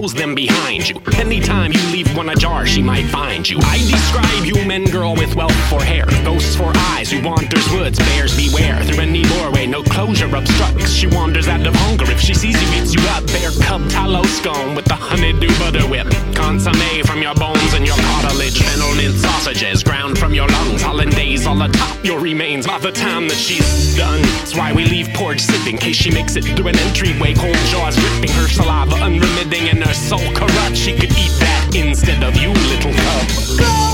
Close 0.00 0.14
them 0.14 0.34
behind 0.34 0.88
you. 0.88 0.96
Anytime 1.18 1.72
you 1.72 1.79
leave 2.02 2.16
one 2.16 2.30
ajar, 2.30 2.66
she 2.66 2.82
might 2.82 3.06
find 3.06 3.48
you. 3.48 3.58
I 3.62 3.78
describe 3.78 4.44
human 4.44 4.84
girl 4.84 5.14
with 5.14 5.34
wealth 5.36 5.56
for 5.68 5.82
hair, 5.82 6.06
ghosts 6.24 6.56
for 6.56 6.72
eyes, 6.92 7.10
who 7.10 7.22
wanders 7.22 7.70
woods, 7.72 7.98
bears 7.98 8.36
beware. 8.36 8.82
Through 8.84 9.02
any 9.02 9.22
doorway, 9.22 9.66
no 9.66 9.82
closure 9.82 10.34
obstructs. 10.34 10.92
She 10.92 11.06
wanders 11.06 11.48
out 11.48 11.66
of 11.66 11.74
hunger. 11.74 12.10
If 12.10 12.20
she 12.20 12.34
sees 12.34 12.60
you, 12.60 12.68
eats 12.80 12.94
you 12.94 13.02
up. 13.10 13.26
Bear 13.26 13.50
cub 13.62 13.88
tallow 13.90 14.22
scone 14.24 14.74
with 14.74 14.86
the 14.86 14.94
honeydew 14.94 15.52
butter 15.58 15.86
whip. 15.88 16.06
Consomme 16.34 17.04
from 17.04 17.22
your 17.22 17.34
bones 17.34 17.72
and 17.74 17.86
your 17.86 17.96
cartilage. 17.96 18.58
Fennel 18.62 18.94
mint 18.94 19.14
sausages 19.14 19.82
ground 19.82 20.18
from 20.18 20.32
your 20.32 20.48
lungs. 20.48 20.82
Hollandaise 20.82 21.46
all 21.46 21.60
atop 21.60 22.04
your 22.04 22.20
remains 22.20 22.66
by 22.66 22.78
the 22.78 22.92
time 22.92 23.28
that 23.28 23.36
she's 23.36 23.96
done. 23.96 24.22
That's 24.38 24.56
why 24.56 24.72
we 24.72 24.84
leave 24.84 25.08
porridge 25.14 25.40
sipping, 25.40 25.74
in 25.74 25.78
case 25.78 25.96
she 25.96 26.10
makes 26.10 26.36
it 26.36 26.44
through 26.44 26.68
an 26.68 26.78
entryway. 26.78 27.34
Cold 27.34 27.60
jaws 27.70 27.96
ripping 28.02 28.34
her 28.36 28.48
saliva 28.48 28.96
unremitting, 28.96 29.68
and 29.68 29.84
her 29.84 29.94
soul 29.94 30.32
corrupt. 30.32 30.76
She 30.76 30.92
could 30.92 31.10
eat 31.12 31.34
that 31.40 31.59
instead 31.74 32.22
of 32.22 32.36
you, 32.36 32.50
little 32.52 32.92
cub. 32.92 33.58
Goldilocks 33.58 33.89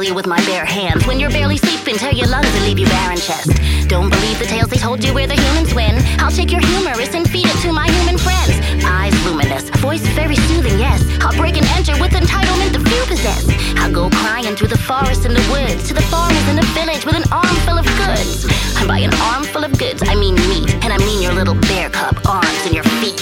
kill 0.00 0.08
you 0.08 0.14
with 0.14 0.26
my 0.26 0.40
bare 0.46 0.64
hands. 0.64 1.06
When 1.06 1.20
you're 1.20 1.30
barely 1.30 1.58
sleeping, 1.58 1.96
tear 1.96 2.12
your 2.12 2.28
lungs 2.28 2.48
and 2.56 2.64
leave 2.64 2.78
you 2.78 2.86
barren 2.86 3.18
chest. 3.18 3.50
Don't 3.88 4.08
believe 4.08 4.38
the 4.38 4.46
tales 4.46 4.70
they 4.70 4.78
told 4.78 5.04
you 5.04 5.12
where 5.12 5.26
the 5.26 5.34
humans 5.34 5.74
win. 5.74 6.00
I'll 6.20 6.30
take 6.30 6.50
your 6.50 6.64
humorous 6.72 7.14
and 7.14 7.28
feed 7.28 7.46
it 7.46 7.58
to 7.64 7.72
my 7.72 7.86
human 7.86 8.16
friends. 8.16 8.56
Eyes 8.84 9.12
luminous, 9.26 9.68
voice 9.80 10.06
very 10.16 10.36
soothing, 10.48 10.78
yes. 10.78 11.04
I'll 11.20 11.36
break 11.36 11.56
and 11.58 11.66
enter 11.76 11.92
with 12.00 12.12
entitlement 12.12 12.72
the 12.72 12.80
few 12.88 13.02
possess. 13.12 13.44
I'll 13.76 13.92
go 13.92 14.08
crying 14.08 14.56
through 14.56 14.72
the 14.72 14.78
forest 14.78 15.26
and 15.26 15.36
the 15.36 15.44
woods 15.52 15.86
to 15.88 15.92
the 15.92 16.06
farmers 16.08 16.46
in 16.48 16.56
the 16.56 16.68
village 16.72 17.04
with 17.04 17.16
an 17.16 17.26
arm 17.30 17.56
full 17.68 17.76
of 17.76 17.84
goods. 18.00 18.48
and 18.78 18.88
buy 18.88 19.00
an 19.00 19.12
armful 19.32 19.64
of 19.64 19.76
goods. 19.78 20.02
I 20.06 20.14
mean 20.14 20.34
meat, 20.48 20.72
and 20.82 20.92
I 20.96 20.98
mean 20.98 21.20
your 21.20 21.34
little 21.34 21.58
bear 21.68 21.90
cub 21.90 22.16
arms 22.24 22.62
and 22.64 22.72
your 22.72 22.88
feet. 23.04 23.20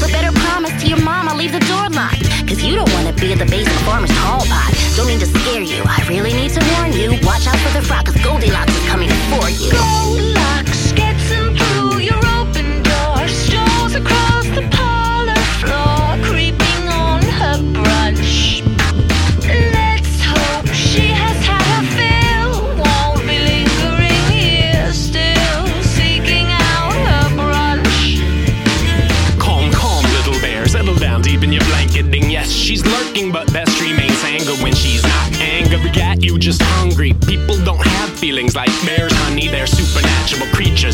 But 0.00 0.10
better 0.12 0.32
promise 0.40 0.72
to 0.80 0.88
your 0.88 1.02
mama 1.02 1.34
leave 1.34 1.52
the 1.52 1.64
door 1.68 1.88
locked, 1.90 2.24
cause 2.48 2.62
you 2.64 2.76
don't 2.76 2.92
wanna 2.94 3.12
be 3.12 3.32
at 3.32 3.38
the 3.38 3.46
base 3.46 3.66
of 3.66 3.74
the 3.74 3.84
farmer's 3.84 4.14
tall 4.24 4.40
pot. 4.46 4.73
Don't 4.96 5.08
mean 5.08 5.18
to 5.18 5.26
scare 5.26 5.60
you, 5.60 5.82
I 5.84 6.06
really 6.08 6.32
need 6.32 6.52
to 6.52 6.64
warn 6.76 6.92
you. 6.92 7.10
Watch 7.26 7.48
out 7.48 7.58
for 7.58 7.72
the 7.76 7.84
frog, 7.84 8.06
cause 8.06 8.16
Goldilocks 8.22 8.72
is 8.76 8.88
coming 8.88 9.10
for 9.10 9.50
you. 9.50 10.03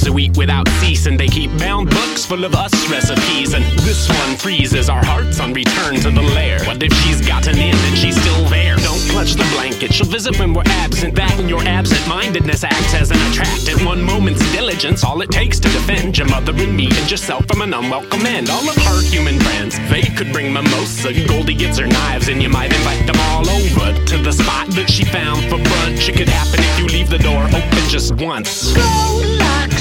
Creatures 0.01 0.13
who 0.13 0.19
eat 0.19 0.37
without 0.37 0.69
cease, 0.81 1.07
and 1.07 1.19
they 1.19 1.27
keep 1.27 1.51
bound 1.59 1.91
books 1.91 2.25
full 2.25 2.45
of 2.45 2.55
us 2.55 2.73
recipes. 2.91 3.55
And 3.55 3.65
this 3.81 4.09
one 4.09 4.37
freezes 4.37 4.89
our 4.89 5.05
hearts 5.05 5.41
on 5.41 5.53
return 5.53 5.97
to 5.97 6.11
the 6.11 6.23
lair. 6.23 6.59
What 6.65 6.83
if 6.83 6.93
she's 7.03 7.27
gotten 7.27 7.57
in 7.59 7.75
and 7.75 7.99
she's 7.99 8.21
still 8.21 8.45
there? 8.49 8.77
Don't 8.77 9.01
clutch 9.11 9.35
the 9.35 9.49
blanket. 9.55 9.93
She'll 9.93 10.07
visit 10.07 10.39
when 10.39 10.53
we're 10.53 10.67
absent. 10.67 11.15
That 11.15 11.39
and 11.39 11.49
your 11.49 11.63
absent-mindedness 11.63 12.65
acts 12.65 12.95
as 12.95 13.11
an 13.11 13.19
attractant. 13.31 13.85
One 13.85 14.03
moment's 14.03 14.41
diligence, 14.53 15.05
all 15.05 15.21
it 15.23 15.31
takes 15.31 15.59
to 15.61 15.69
defend 15.69 16.19
your 16.19 16.29
mother 16.29 16.53
and 16.53 16.77
me 16.77 16.87
and 16.87 17.11
yourself 17.11 17.47
from 17.47 17.63
an 17.63 17.75
unwelcome 17.75 18.27
end. 18.27 18.51
All 18.51 18.69
of 18.69 18.77
her 18.77 19.03
human 19.03 19.39
friends, 19.41 19.79
they 19.91 20.03
could 20.03 20.33
bring 20.33 20.53
mimosa. 20.53 21.13
Goldie 21.27 21.55
gets 21.55 21.79
her 21.79 21.87
knives, 21.87 22.29
and 22.29 22.43
you 22.43 22.49
might 22.49 22.73
invite 22.73 23.07
them 23.07 23.17
all 23.31 23.49
over 23.49 23.93
to 24.07 24.19
the 24.19 24.33
spot 24.33 24.69
that 24.71 24.89
she 24.89 25.05
found 25.05 25.43
for 25.49 25.57
brunch. 25.57 26.09
It 26.09 26.17
could 26.17 26.29
happen 26.29 26.61
if 26.61 26.79
you 26.79 26.87
leave 26.87 27.11
the 27.11 27.19
door 27.19 27.45
open 27.45 27.89
just 27.89 28.15
once. 28.17 28.73
Goldilocks 28.75 29.71
gets 29.71 29.80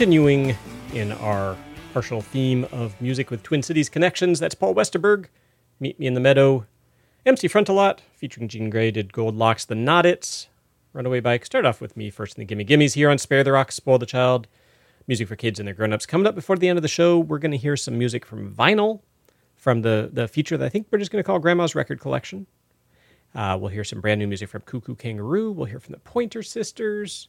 continuing 0.00 0.56
in 0.94 1.12
our 1.12 1.54
partial 1.92 2.22
theme 2.22 2.66
of 2.72 2.98
music 3.02 3.30
with 3.30 3.42
Twin 3.42 3.62
Cities 3.62 3.90
connections, 3.90 4.40
that's 4.40 4.54
Paul 4.54 4.74
Westerberg, 4.74 5.26
Meet 5.78 6.00
Me 6.00 6.06
in 6.06 6.14
the 6.14 6.20
Meadow, 6.20 6.64
MC 7.26 7.50
Frontalot, 7.50 7.98
featuring 8.14 8.48
Jean 8.48 8.72
Grae, 8.72 8.90
did 8.90 9.12
Goldilocks, 9.12 9.66
The 9.66 9.74
Not-Its 9.74 10.48
Runaway 10.94 11.20
Bike, 11.20 11.44
start 11.44 11.66
off 11.66 11.82
with 11.82 11.98
me 11.98 12.08
first 12.08 12.38
in 12.38 12.40
the 12.40 12.46
Gimme 12.46 12.64
Gimmes 12.64 12.94
here 12.94 13.10
on 13.10 13.18
Spare 13.18 13.44
the 13.44 13.52
Rock, 13.52 13.70
Spoil 13.72 13.98
the 13.98 14.06
Child, 14.06 14.48
music 15.06 15.28
for 15.28 15.36
kids 15.36 15.58
and 15.58 15.66
their 15.68 15.74
grown-ups. 15.74 16.06
Coming 16.06 16.26
up 16.26 16.34
before 16.34 16.56
the 16.56 16.70
end 16.70 16.78
of 16.78 16.82
the 16.82 16.88
show, 16.88 17.18
we're 17.18 17.38
going 17.38 17.50
to 17.50 17.58
hear 17.58 17.76
some 17.76 17.98
music 17.98 18.24
from 18.24 18.54
vinyl, 18.54 19.00
from 19.54 19.82
the, 19.82 20.08
the 20.10 20.26
feature 20.28 20.56
that 20.56 20.64
I 20.64 20.70
think 20.70 20.86
we're 20.90 20.98
just 20.98 21.10
going 21.10 21.22
to 21.22 21.26
call 21.26 21.38
Grandma's 21.40 21.74
Record 21.74 22.00
Collection. 22.00 22.46
Uh, 23.34 23.58
we'll 23.60 23.68
hear 23.68 23.84
some 23.84 24.00
brand 24.00 24.18
new 24.18 24.26
music 24.26 24.48
from 24.48 24.62
Cuckoo 24.62 24.94
Kangaroo. 24.94 25.52
We'll 25.52 25.66
hear 25.66 25.78
from 25.78 25.92
the 25.92 26.00
Pointer 26.00 26.42
Sisters. 26.42 27.28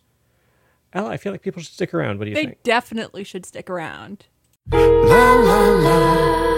Ella, 0.94 1.10
I 1.10 1.18
feel 1.18 1.32
like 1.32 1.42
people 1.42 1.62
should 1.62 1.74
stick 1.74 1.94
around. 1.94 2.20
What 2.20 2.26
do 2.26 2.32
you 2.32 2.36
they 2.36 2.46
think? 2.46 2.64
They 2.64 2.72
definitely 2.72 3.24
should 3.24 3.46
stick 3.46 3.70
around. 3.70 4.26
La, 4.72 4.80
la, 4.80 5.70
la. 5.70 6.52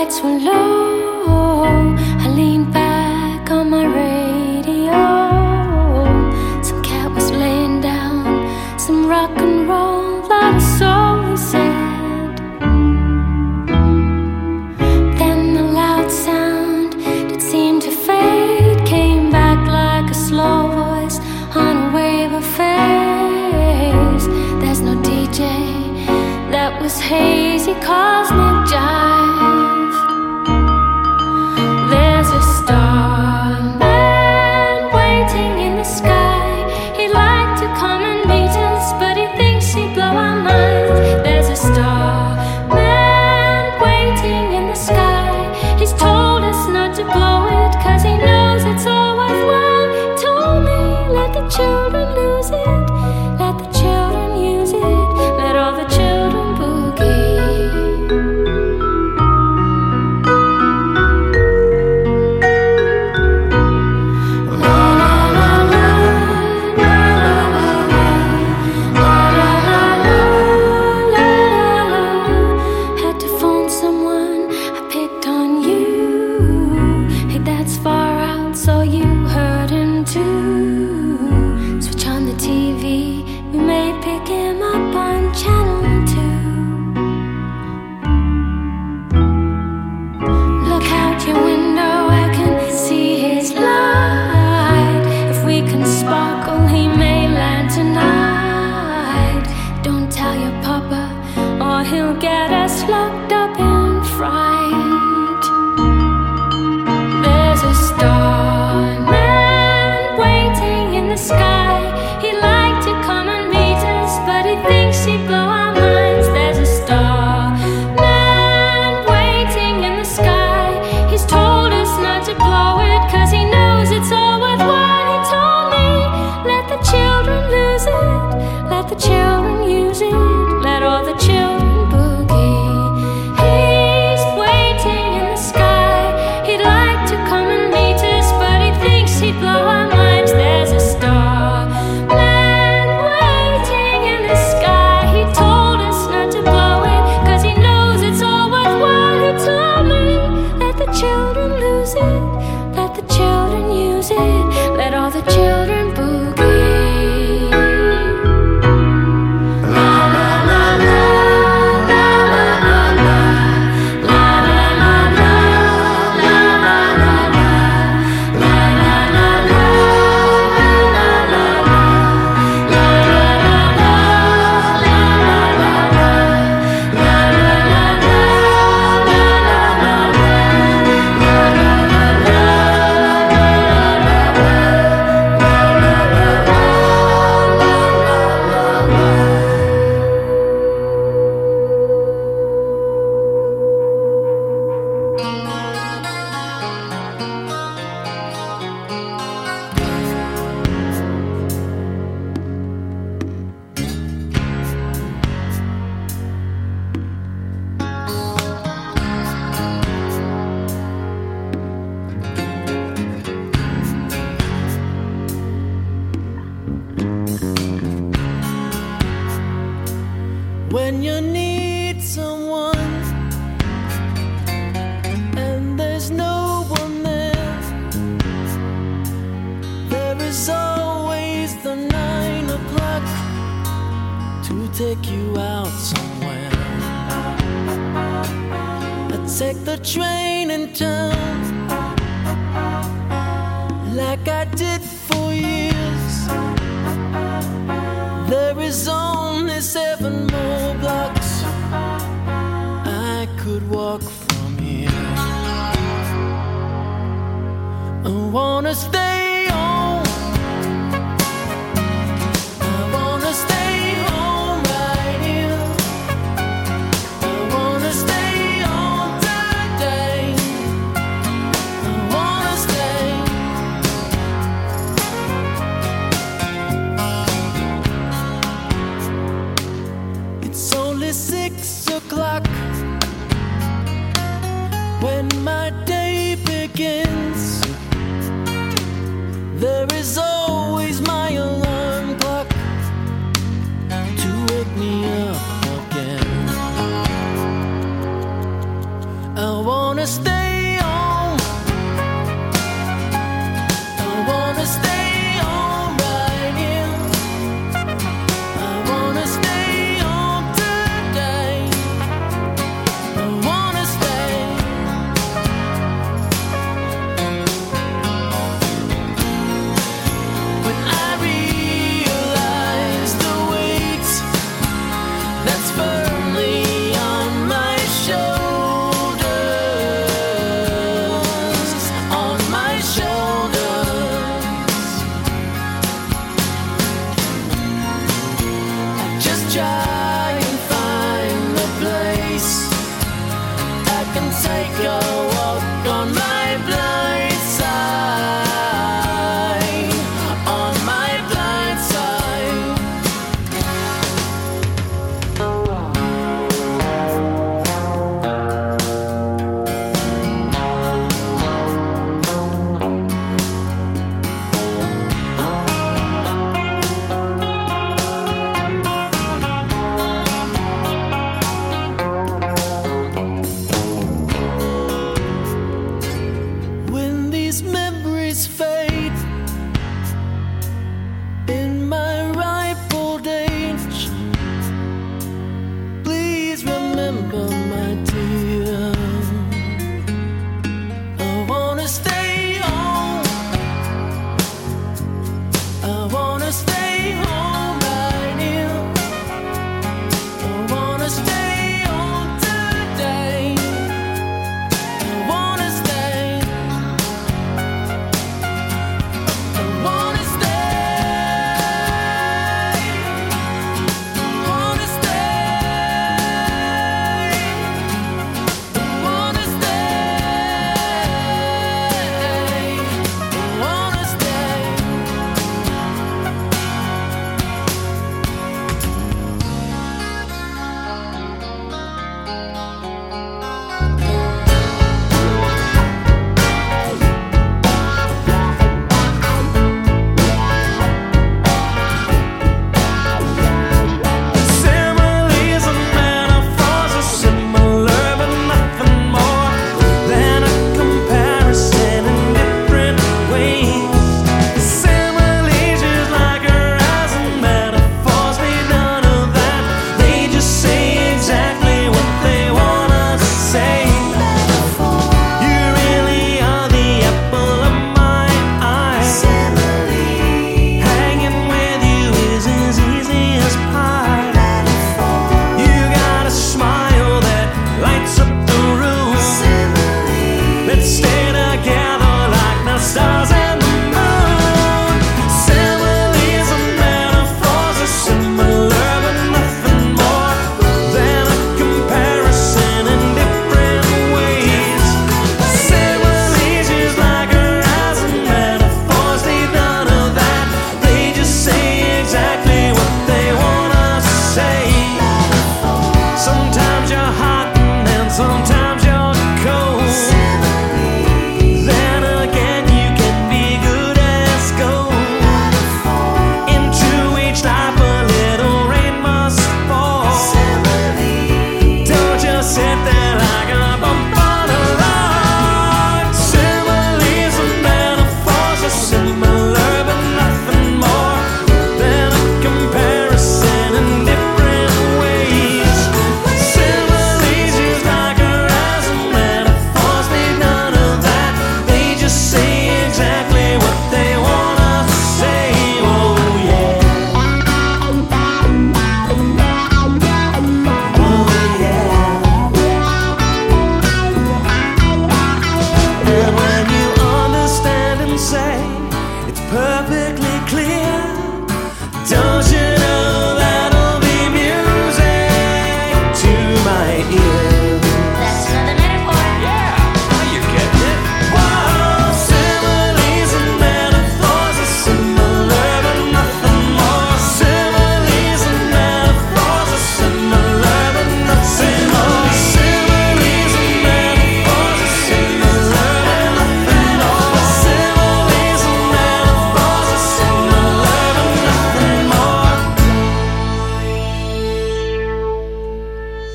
lights 0.00 0.22
were 0.22 0.38
low 0.38 0.79
cause 27.80 28.49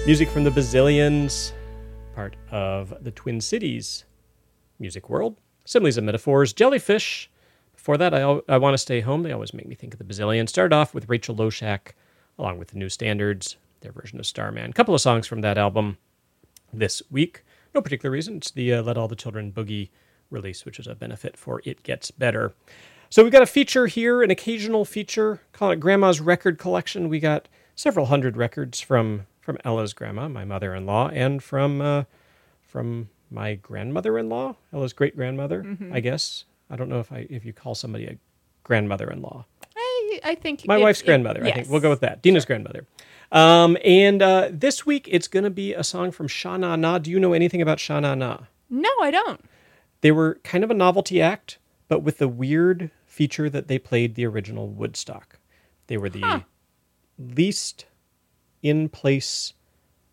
Music 0.05 0.29
from 0.29 0.43
the 0.43 0.51
Bazillions, 0.51 1.51
part 2.13 2.35
of 2.51 2.93
the 3.01 3.09
Twin 3.09 3.41
Cities 3.41 4.05
music 4.77 5.09
world. 5.09 5.35
Similes 5.65 5.97
and 5.97 6.05
metaphors. 6.05 6.53
Jellyfish. 6.53 7.27
Before 7.73 7.97
that, 7.97 8.13
I, 8.13 8.39
I 8.47 8.59
Want 8.59 8.75
to 8.75 8.77
Stay 8.77 8.99
Home. 8.99 9.23
They 9.23 9.31
always 9.31 9.51
make 9.51 9.67
me 9.67 9.73
think 9.73 9.93
of 9.93 9.97
the 9.97 10.05
Bazillions. 10.05 10.49
Started 10.49 10.75
off 10.75 10.93
with 10.93 11.09
Rachel 11.09 11.35
Loshak, 11.35 11.93
along 12.37 12.59
with 12.59 12.67
the 12.67 12.77
New 12.77 12.87
Standards, 12.87 13.55
their 13.81 13.91
version 13.91 14.19
of 14.19 14.27
Starman. 14.27 14.69
A 14.69 14.73
couple 14.73 14.93
of 14.93 15.01
songs 15.01 15.25
from 15.25 15.41
that 15.41 15.57
album 15.57 15.97
this 16.71 17.01
week. 17.09 17.43
No 17.73 17.81
particular 17.81 18.11
reason. 18.11 18.37
It's 18.37 18.51
the 18.51 18.75
uh, 18.75 18.83
Let 18.83 18.99
All 18.99 19.07
the 19.07 19.15
Children 19.15 19.51
Boogie 19.51 19.89
release, 20.29 20.65
which 20.65 20.77
is 20.77 20.85
a 20.85 20.93
benefit 20.93 21.35
for 21.35 21.63
It 21.65 21.81
Gets 21.81 22.11
Better. 22.11 22.53
So 23.09 23.23
we've 23.23 23.31
got 23.31 23.41
a 23.41 23.47
feature 23.47 23.87
here, 23.87 24.21
an 24.21 24.29
occasional 24.29 24.85
feature. 24.85 25.41
Call 25.51 25.71
it 25.71 25.79
Grandma's 25.79 26.21
Record 26.21 26.59
Collection. 26.59 27.09
We 27.09 27.19
got 27.19 27.47
several 27.73 28.05
hundred 28.05 28.37
records 28.37 28.79
from 28.79 29.25
from 29.45 29.59
Ella's 29.63 29.93
grandma, 29.93 30.27
my 30.27 30.43
mother-in-law, 30.43 31.09
and 31.09 31.41
from 31.43 31.79
uh, 31.79 32.03
from 32.67 33.09
my 33.29 33.53
grandmother-in-law, 33.55 34.55
Ella's 34.73 34.91
great 34.93 35.15
grandmother. 35.15 35.61
Mhm. 35.63 35.93
I 35.93 35.99
guess 35.99 36.45
I 36.69 36.75
don't 36.75 36.89
know 36.89 36.99
if 36.99 37.11
I 37.11 37.27
if 37.29 37.45
you 37.45 37.53
call 37.53 37.75
somebody 37.75 38.05
a 38.07 38.17
grandmother-in-law. 38.63 39.45
I, 39.77 40.19
I 40.23 40.35
think 40.35 40.67
My 40.67 40.77
it- 40.77 40.81
wife's 40.81 41.01
it- 41.01 41.05
grandmother. 41.05 41.43
I 41.43 41.47
yes. 41.47 41.55
think 41.55 41.69
we'll 41.69 41.79
go 41.79 41.91
with 41.91 41.99
that. 42.01 42.23
Dina's 42.23 42.43
grandmother. 42.45 42.85
Um, 43.31 43.77
and 43.85 44.21
uh, 44.21 44.49
this 44.51 44.85
week 44.85 45.07
it's 45.11 45.27
going 45.27 45.43
to 45.43 45.49
be 45.51 45.73
a 45.73 45.83
song 45.83 46.09
from 46.11 46.27
Sha 46.27 46.57
Na 46.57 46.75
Na. 46.75 46.97
Do 46.97 47.11
you 47.11 47.19
know 47.19 47.33
anything 47.33 47.61
about 47.61 47.79
Sha 47.79 47.99
Na 47.99 48.15
Na? 48.15 48.39
No, 48.69 48.89
I 49.01 49.11
don't. 49.11 49.41
They 50.01 50.11
were 50.11 50.39
kind 50.43 50.63
of 50.63 50.71
a 50.71 50.73
novelty 50.75 51.21
act, 51.21 51.59
but 51.87 52.01
with 52.01 52.17
the 52.17 52.27
weird 52.27 52.89
feature 53.05 53.49
that 53.49 53.67
they 53.67 53.77
played 53.79 54.15
the 54.15 54.25
original 54.25 54.67
Woodstock. 54.69 55.39
They 55.87 55.97
were 55.97 56.09
the 56.09 56.43
least 57.19 57.85
in 58.65 58.89
place 58.89 59.53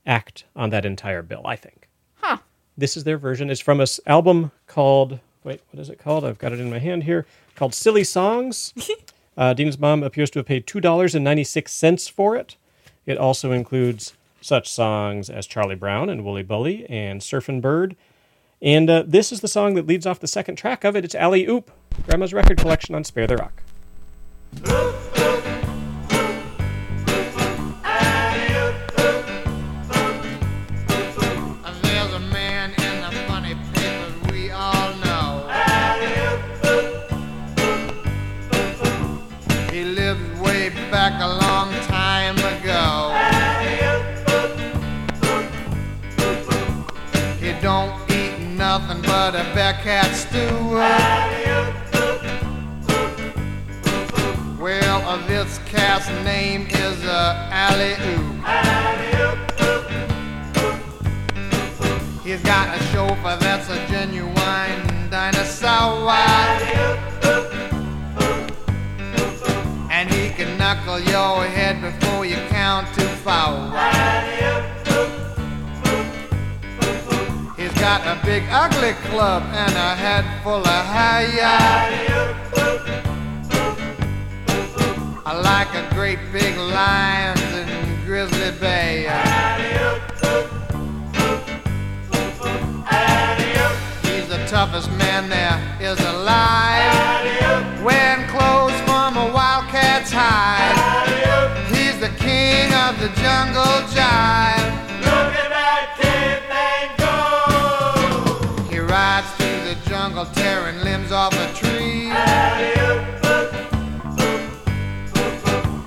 act 0.07 0.45
on 0.55 0.71
that 0.71 0.85
entire 0.85 1.23
bill, 1.23 1.43
I 1.47 1.57
think. 1.57 1.89
Huh. 2.17 2.39
This 2.77 2.97
is 2.97 3.05
their 3.05 3.17
version. 3.19 3.49
It's 3.51 3.61
from 3.61 3.81
a 3.81 3.85
s- 3.85 3.99
album 4.07 4.51
called 4.67 5.19
wait, 5.45 5.61
what 5.71 5.81
is 5.81 5.89
it 5.89 5.99
called? 5.99 6.25
I've 6.25 6.39
got 6.39 6.53
it 6.53 6.61
in 6.61 6.71
my 6.71 6.79
hand 6.79 7.05
here. 7.05 7.27
Called 7.57 7.75
Silly 7.75 8.05
Songs. 8.05 8.73
uh, 9.37 9.55
Dina's 9.55 9.79
mom 9.79 10.03
appears 10.03 10.31
to 10.31 10.39
have 10.39 10.47
paid 10.47 10.67
two 10.67 10.81
dollars 10.81 11.15
and 11.15 11.25
ninety 11.25 11.45
six 11.45 11.73
cents 11.73 12.09
for 12.09 12.37
it. 12.37 12.57
It 13.07 13.19
also 13.19 13.53
includes 13.53 14.13
such 14.41 14.71
songs 14.71 15.31
as 15.31 15.47
Charlie 15.47 15.75
Brown 15.75 16.09
and 16.11 16.25
Wooly 16.25 16.43
Bully 16.43 16.85
and 16.89 17.21
Surfin' 17.21 17.61
Bird. 17.61 17.97
And 18.61 18.89
uh, 18.91 19.03
this 19.07 19.33
is 19.33 19.41
the 19.41 19.49
song 19.49 19.75
that 19.75 19.87
leads 19.87 20.07
off 20.07 20.21
the 20.21 20.29
second 20.29 20.57
track 20.57 20.85
of 20.85 20.95
it. 20.95 21.05
It's 21.05 21.15
Alley 21.15 21.47
Oop, 21.47 21.71
Grandma's 22.07 22.33
record 22.35 22.59
collection 22.59 22.95
on 22.95 23.03
Spare 23.05 23.27
the 23.27 23.37
Rock. 23.37 23.63
don't 47.63 47.95
eat 48.11 48.37
nothing 48.41 49.01
but 49.03 49.37
a 49.37 49.45
bearcat 49.55 50.13
stew. 50.17 50.75
Well, 54.61 55.09
uh, 55.09 55.25
this 55.29 55.59
cat's 55.67 56.09
name 56.25 56.67
is 56.67 57.05
uh, 57.05 57.49
Alley 57.53 57.95
Oop. 58.11 58.33
He's 62.25 62.43
got 62.43 62.77
a 62.77 62.83
chauffeur 62.87 63.37
that's 63.39 63.71
a 63.71 63.87
genuine 63.87 65.09
dinosaur. 65.09 66.11
And 69.89 70.13
he 70.13 70.31
can 70.31 70.59
knuckle 70.59 70.99
your 70.99 71.45
head 71.45 71.81
before 71.81 72.27
you 72.27 72.37
count 72.49 72.93
to 72.95 73.03
four. 73.23 74.42
Got 77.83 78.07
a 78.07 78.25
big 78.25 78.45
ugly 78.49 78.93
club 79.11 79.43
and 79.53 79.73
a 79.73 79.97
head 79.97 80.25
full 80.45 80.65
of 80.65 80.85
hair. 80.87 81.27
I 85.27 85.33
like 85.43 85.75
a 85.75 85.93
great 85.93 86.21
big 86.31 86.57
lion 86.57 87.37
and 87.37 88.07
grizzly 88.07 88.53
bear. 88.61 89.11
He's 94.05 94.29
the 94.29 94.47
toughest 94.47 94.89
man 94.93 95.29
there 95.29 95.59
is 95.81 95.99
alive. 95.99 97.83
Wearing 97.83 98.29
clothes 98.29 98.79
from 98.83 99.17
a 99.17 99.29
wildcat's 99.35 100.13
hide. 100.13 100.79
He's 101.75 101.99
the 101.99 102.15
king 102.25 102.73
of 102.87 103.01
the 103.01 103.09
jungle 103.21 103.75
jive. 103.91 104.82
Tearing 110.27 110.79
limbs 110.81 111.11
off 111.11 111.33
a 111.35 111.53
tree. 111.55 112.09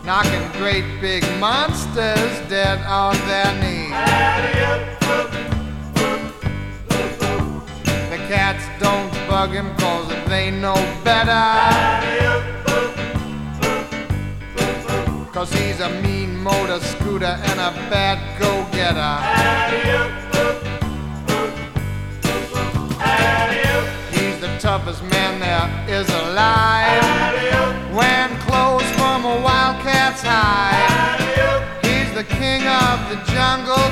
Knocking 0.05 0.51
great 0.59 0.85
big 1.01 1.23
monsters 1.39 2.49
dead 2.49 2.79
on 2.85 3.15
their 3.27 3.51
knees. 3.61 3.91
The 8.09 8.17
cats 8.27 8.65
don't 8.79 9.11
bug 9.29 9.51
him 9.51 9.75
cause 9.77 10.07
they 10.27 10.51
know 10.51 10.75
better. 11.03 11.45
Cause 15.31 15.51
he's 15.53 15.79
a 15.79 15.89
mean 16.01 16.41
motor 16.41 16.79
scooter 16.79 17.25
and 17.49 17.59
a 17.59 17.71
bad 17.89 18.19
go-getter. 18.39 20.24
Toughest 24.65 25.03
man 25.03 25.39
there 25.39 25.69
is 25.95 26.09
alive. 26.09 27.05
Wearing 27.93 28.35
clothes 28.47 28.89
from 28.97 29.23
a 29.23 29.37
wildcat's 29.45 30.23
hide. 30.25 31.21
He's 31.85 32.11
the 32.15 32.23
king 32.23 32.65
of 32.65 32.97
the 33.11 33.17
jungle 33.31 33.85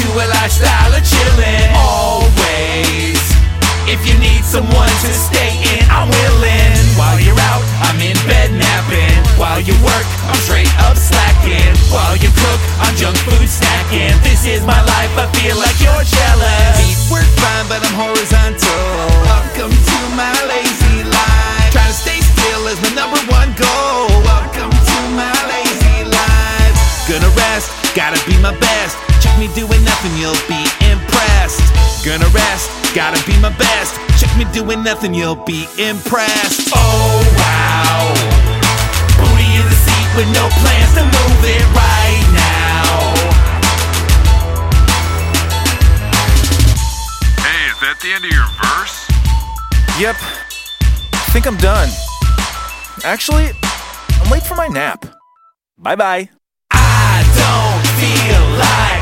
to 0.00 0.08
a 0.16 0.26
lifestyle 0.40 0.92
of 0.96 1.04
chillin'. 1.04 1.68
Always, 1.76 3.20
if 3.84 4.00
you 4.08 4.16
need 4.16 4.42
someone 4.44 4.88
to 5.04 5.10
stay 5.12 5.52
in, 5.76 5.84
I'm 5.92 6.08
willing. 6.08 6.76
While 6.96 7.20
you're 7.20 7.38
out, 7.52 7.62
I'm 7.84 8.00
in 8.00 8.16
bed 8.24 8.52
napping. 8.56 9.16
While 9.36 9.60
you 9.60 9.76
work, 9.84 10.06
I'm 10.28 10.40
straight 10.48 10.72
up 10.88 10.96
slacking. 10.96 11.74
While 11.92 12.16
you 12.16 12.32
cook, 12.32 12.60
I'm 12.80 12.94
junk 12.96 13.16
food 13.28 13.44
snacking. 13.44 14.16
This 14.24 14.46
is 14.48 14.64
my 14.64 14.80
life, 14.80 15.12
I 15.20 15.26
feel 15.36 15.56
like 15.60 15.76
you're 15.84 16.04
jealous. 16.04 16.76
Deep 16.80 17.00
work 17.12 17.28
fine, 17.40 17.66
but 17.68 17.84
I'm 17.84 17.96
horizontal. 17.96 18.84
Welcome 19.28 19.74
to 19.74 19.98
my 20.16 20.32
lazy 20.48 21.04
life. 21.04 21.68
Trying 21.76 21.92
to 21.92 21.98
stay 21.98 22.20
still 22.24 22.64
is 22.72 22.80
my 22.80 22.92
number 22.96 23.20
one 23.28 23.52
goal. 23.56 24.08
Welcome 24.24 24.72
to 24.72 24.98
my 25.12 25.34
lazy 25.48 26.08
life. 26.08 26.76
Gonna 27.08 27.32
rest, 27.36 27.68
gotta 27.92 28.20
be 28.24 28.38
my 28.40 28.56
best 28.56 28.99
nothing, 29.48 30.16
you'll 30.20 30.34
be 30.48 30.60
impressed. 30.90 31.60
Gonna 32.04 32.28
rest, 32.28 32.70
gotta 32.94 33.22
be 33.26 33.38
my 33.40 33.50
best. 33.56 33.94
Check 34.18 34.34
me 34.36 34.44
doing 34.52 34.82
nothing, 34.82 35.14
you'll 35.14 35.44
be 35.44 35.66
impressed. 35.78 36.70
Oh 36.74 37.20
wow. 37.36 38.14
Booty 39.16 39.48
in 39.56 39.64
the 39.64 39.76
seat 39.76 40.08
with 40.16 40.28
no 40.32 40.48
plans 40.60 40.94
to 40.94 41.02
move 41.04 41.40
it 41.44 41.64
right 41.76 42.26
now. 42.36 42.88
Hey, 47.44 47.70
is 47.70 47.80
that 47.80 47.96
the 48.00 48.12
end 48.12 48.24
of 48.24 48.30
your 48.30 48.48
verse? 48.60 49.08
Yep. 49.98 50.16
I 51.12 51.32
think 51.32 51.46
I'm 51.46 51.56
done. 51.58 51.88
Actually, 53.04 53.50
I'm 54.20 54.30
late 54.30 54.42
for 54.42 54.54
my 54.54 54.68
nap. 54.68 55.06
Bye 55.78 55.96
bye. 55.96 56.28
I 56.70 57.22
don't 57.36 57.86
feel 58.00 58.58
like 58.58 58.99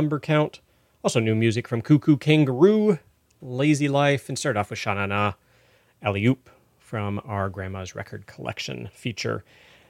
Number 0.00 0.18
Count. 0.18 0.60
Also, 1.04 1.20
new 1.20 1.34
music 1.34 1.68
from 1.68 1.82
Cuckoo 1.82 2.16
Kangaroo, 2.16 2.98
Lazy 3.42 3.86
Life, 3.86 4.30
and 4.30 4.38
start 4.38 4.56
off 4.56 4.70
with 4.70 4.78
Sha 4.78 4.94
Na 4.94 5.04
Na, 5.04 5.34
Alley 6.00 6.24
Oop 6.24 6.48
from 6.78 7.20
our 7.26 7.50
Grandma's 7.50 7.94
Record 7.94 8.26
Collection 8.26 8.88
feature. 8.94 9.44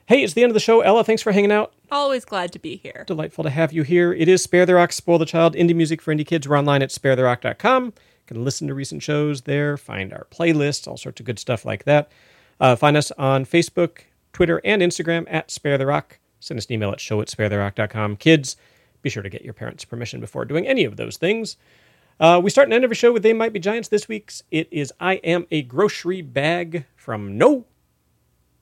Hey, 0.07 0.25
it's 0.25 0.35
the 0.35 0.43
end 0.43 0.51
of 0.51 0.55
the 0.55 0.59
show. 0.59 0.81
Ella, 0.81 1.05
thanks 1.05 1.23
for 1.23 1.31
hanging 1.31 1.53
out. 1.53 1.75
Always 1.93 2.25
glad 2.25 2.51
to 2.55 2.59
be 2.59 2.75
here. 2.75 3.05
Delightful 3.07 3.45
to 3.45 3.51
have 3.51 3.73
you 3.73 3.85
here. 3.85 4.13
It 4.13 4.27
is 4.27 4.43
Spare 4.43 4.67
the 4.67 4.75
Rock, 4.75 4.93
Spoil 4.93 5.19
the 5.19 5.25
Child, 5.25 5.55
indie 5.55 5.77
music 5.77 6.03
for 6.03 6.13
indie 6.13 6.27
kids. 6.27 6.49
We're 6.49 6.59
online 6.59 6.83
at 6.83 6.91
sparetherock.com. 6.91 7.85
You 7.85 7.93
can 8.27 8.43
listen 8.43 8.67
to 8.67 8.75
recent 8.75 9.05
shows 9.05 9.43
there, 9.43 9.77
find 9.77 10.13
our 10.13 10.27
playlists, 10.33 10.89
all 10.89 10.97
sorts 10.97 11.21
of 11.21 11.27
good 11.27 11.39
stuff 11.39 11.65
like 11.65 11.85
that. 11.85 12.11
Uh, 12.59 12.75
find 12.75 12.97
us 12.97 13.13
on 13.13 13.45
Facebook, 13.45 13.99
Twitter, 14.33 14.61
and 14.65 14.83
Instagram 14.83 15.25
at 15.31 15.53
Spare 15.53 15.79
the 15.79 15.87
Rock. 15.87 16.19
Send 16.41 16.59
us 16.59 16.67
an 16.67 16.73
email 16.73 16.91
at 16.91 16.99
show 16.99 17.21
at 17.21 17.29
sparetherock.com. 17.29 18.17
Kids, 18.17 18.57
be 19.03 19.11
sure 19.11 19.23
to 19.23 19.29
get 19.29 19.43
your 19.43 19.55
parents' 19.55 19.85
permission 19.85 20.21
before 20.21 20.45
doing 20.45 20.67
any 20.67 20.85
of 20.85 20.97
those 20.97 21.17
things. 21.17 21.57
Uh, 22.19 22.41
we 22.43 22.51
start 22.51 22.67
and 22.67 22.75
end 22.75 22.85
every 22.85 22.97
show 22.97 23.13
with 23.13 23.23
They 23.23 23.33
Might 23.33 23.53
Be 23.53 23.59
Giants. 23.59 23.89
This 23.89 24.07
week's 24.09 24.43
it 24.51 24.69
is 24.71 24.93
I 25.01 25.15
Am 25.15 25.47
a 25.51 25.63
Grocery 25.63 26.21
Bag 26.21 26.85
from 26.95 27.39
No. 27.39 27.65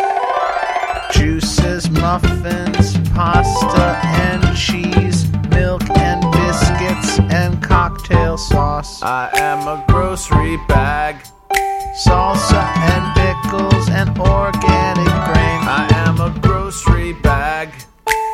Juices, 1.12 1.90
muffins, 1.90 2.96
pasta 3.11 4.00
and 4.05 4.57
cheese, 4.57 5.30
milk 5.50 5.88
and 5.90 6.22
biscuits 6.32 7.18
and 7.32 7.62
cocktail 7.62 8.38
sauce. 8.38 9.03
I 9.03 9.30
am 9.34 9.68
a 9.68 9.84
grocery 9.88 10.57
bag. 10.68 11.16
Salsa 11.94 12.64
and 12.76 13.22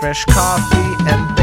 Fresh 0.01 0.27
coffee 0.27 0.95
and 1.09 1.38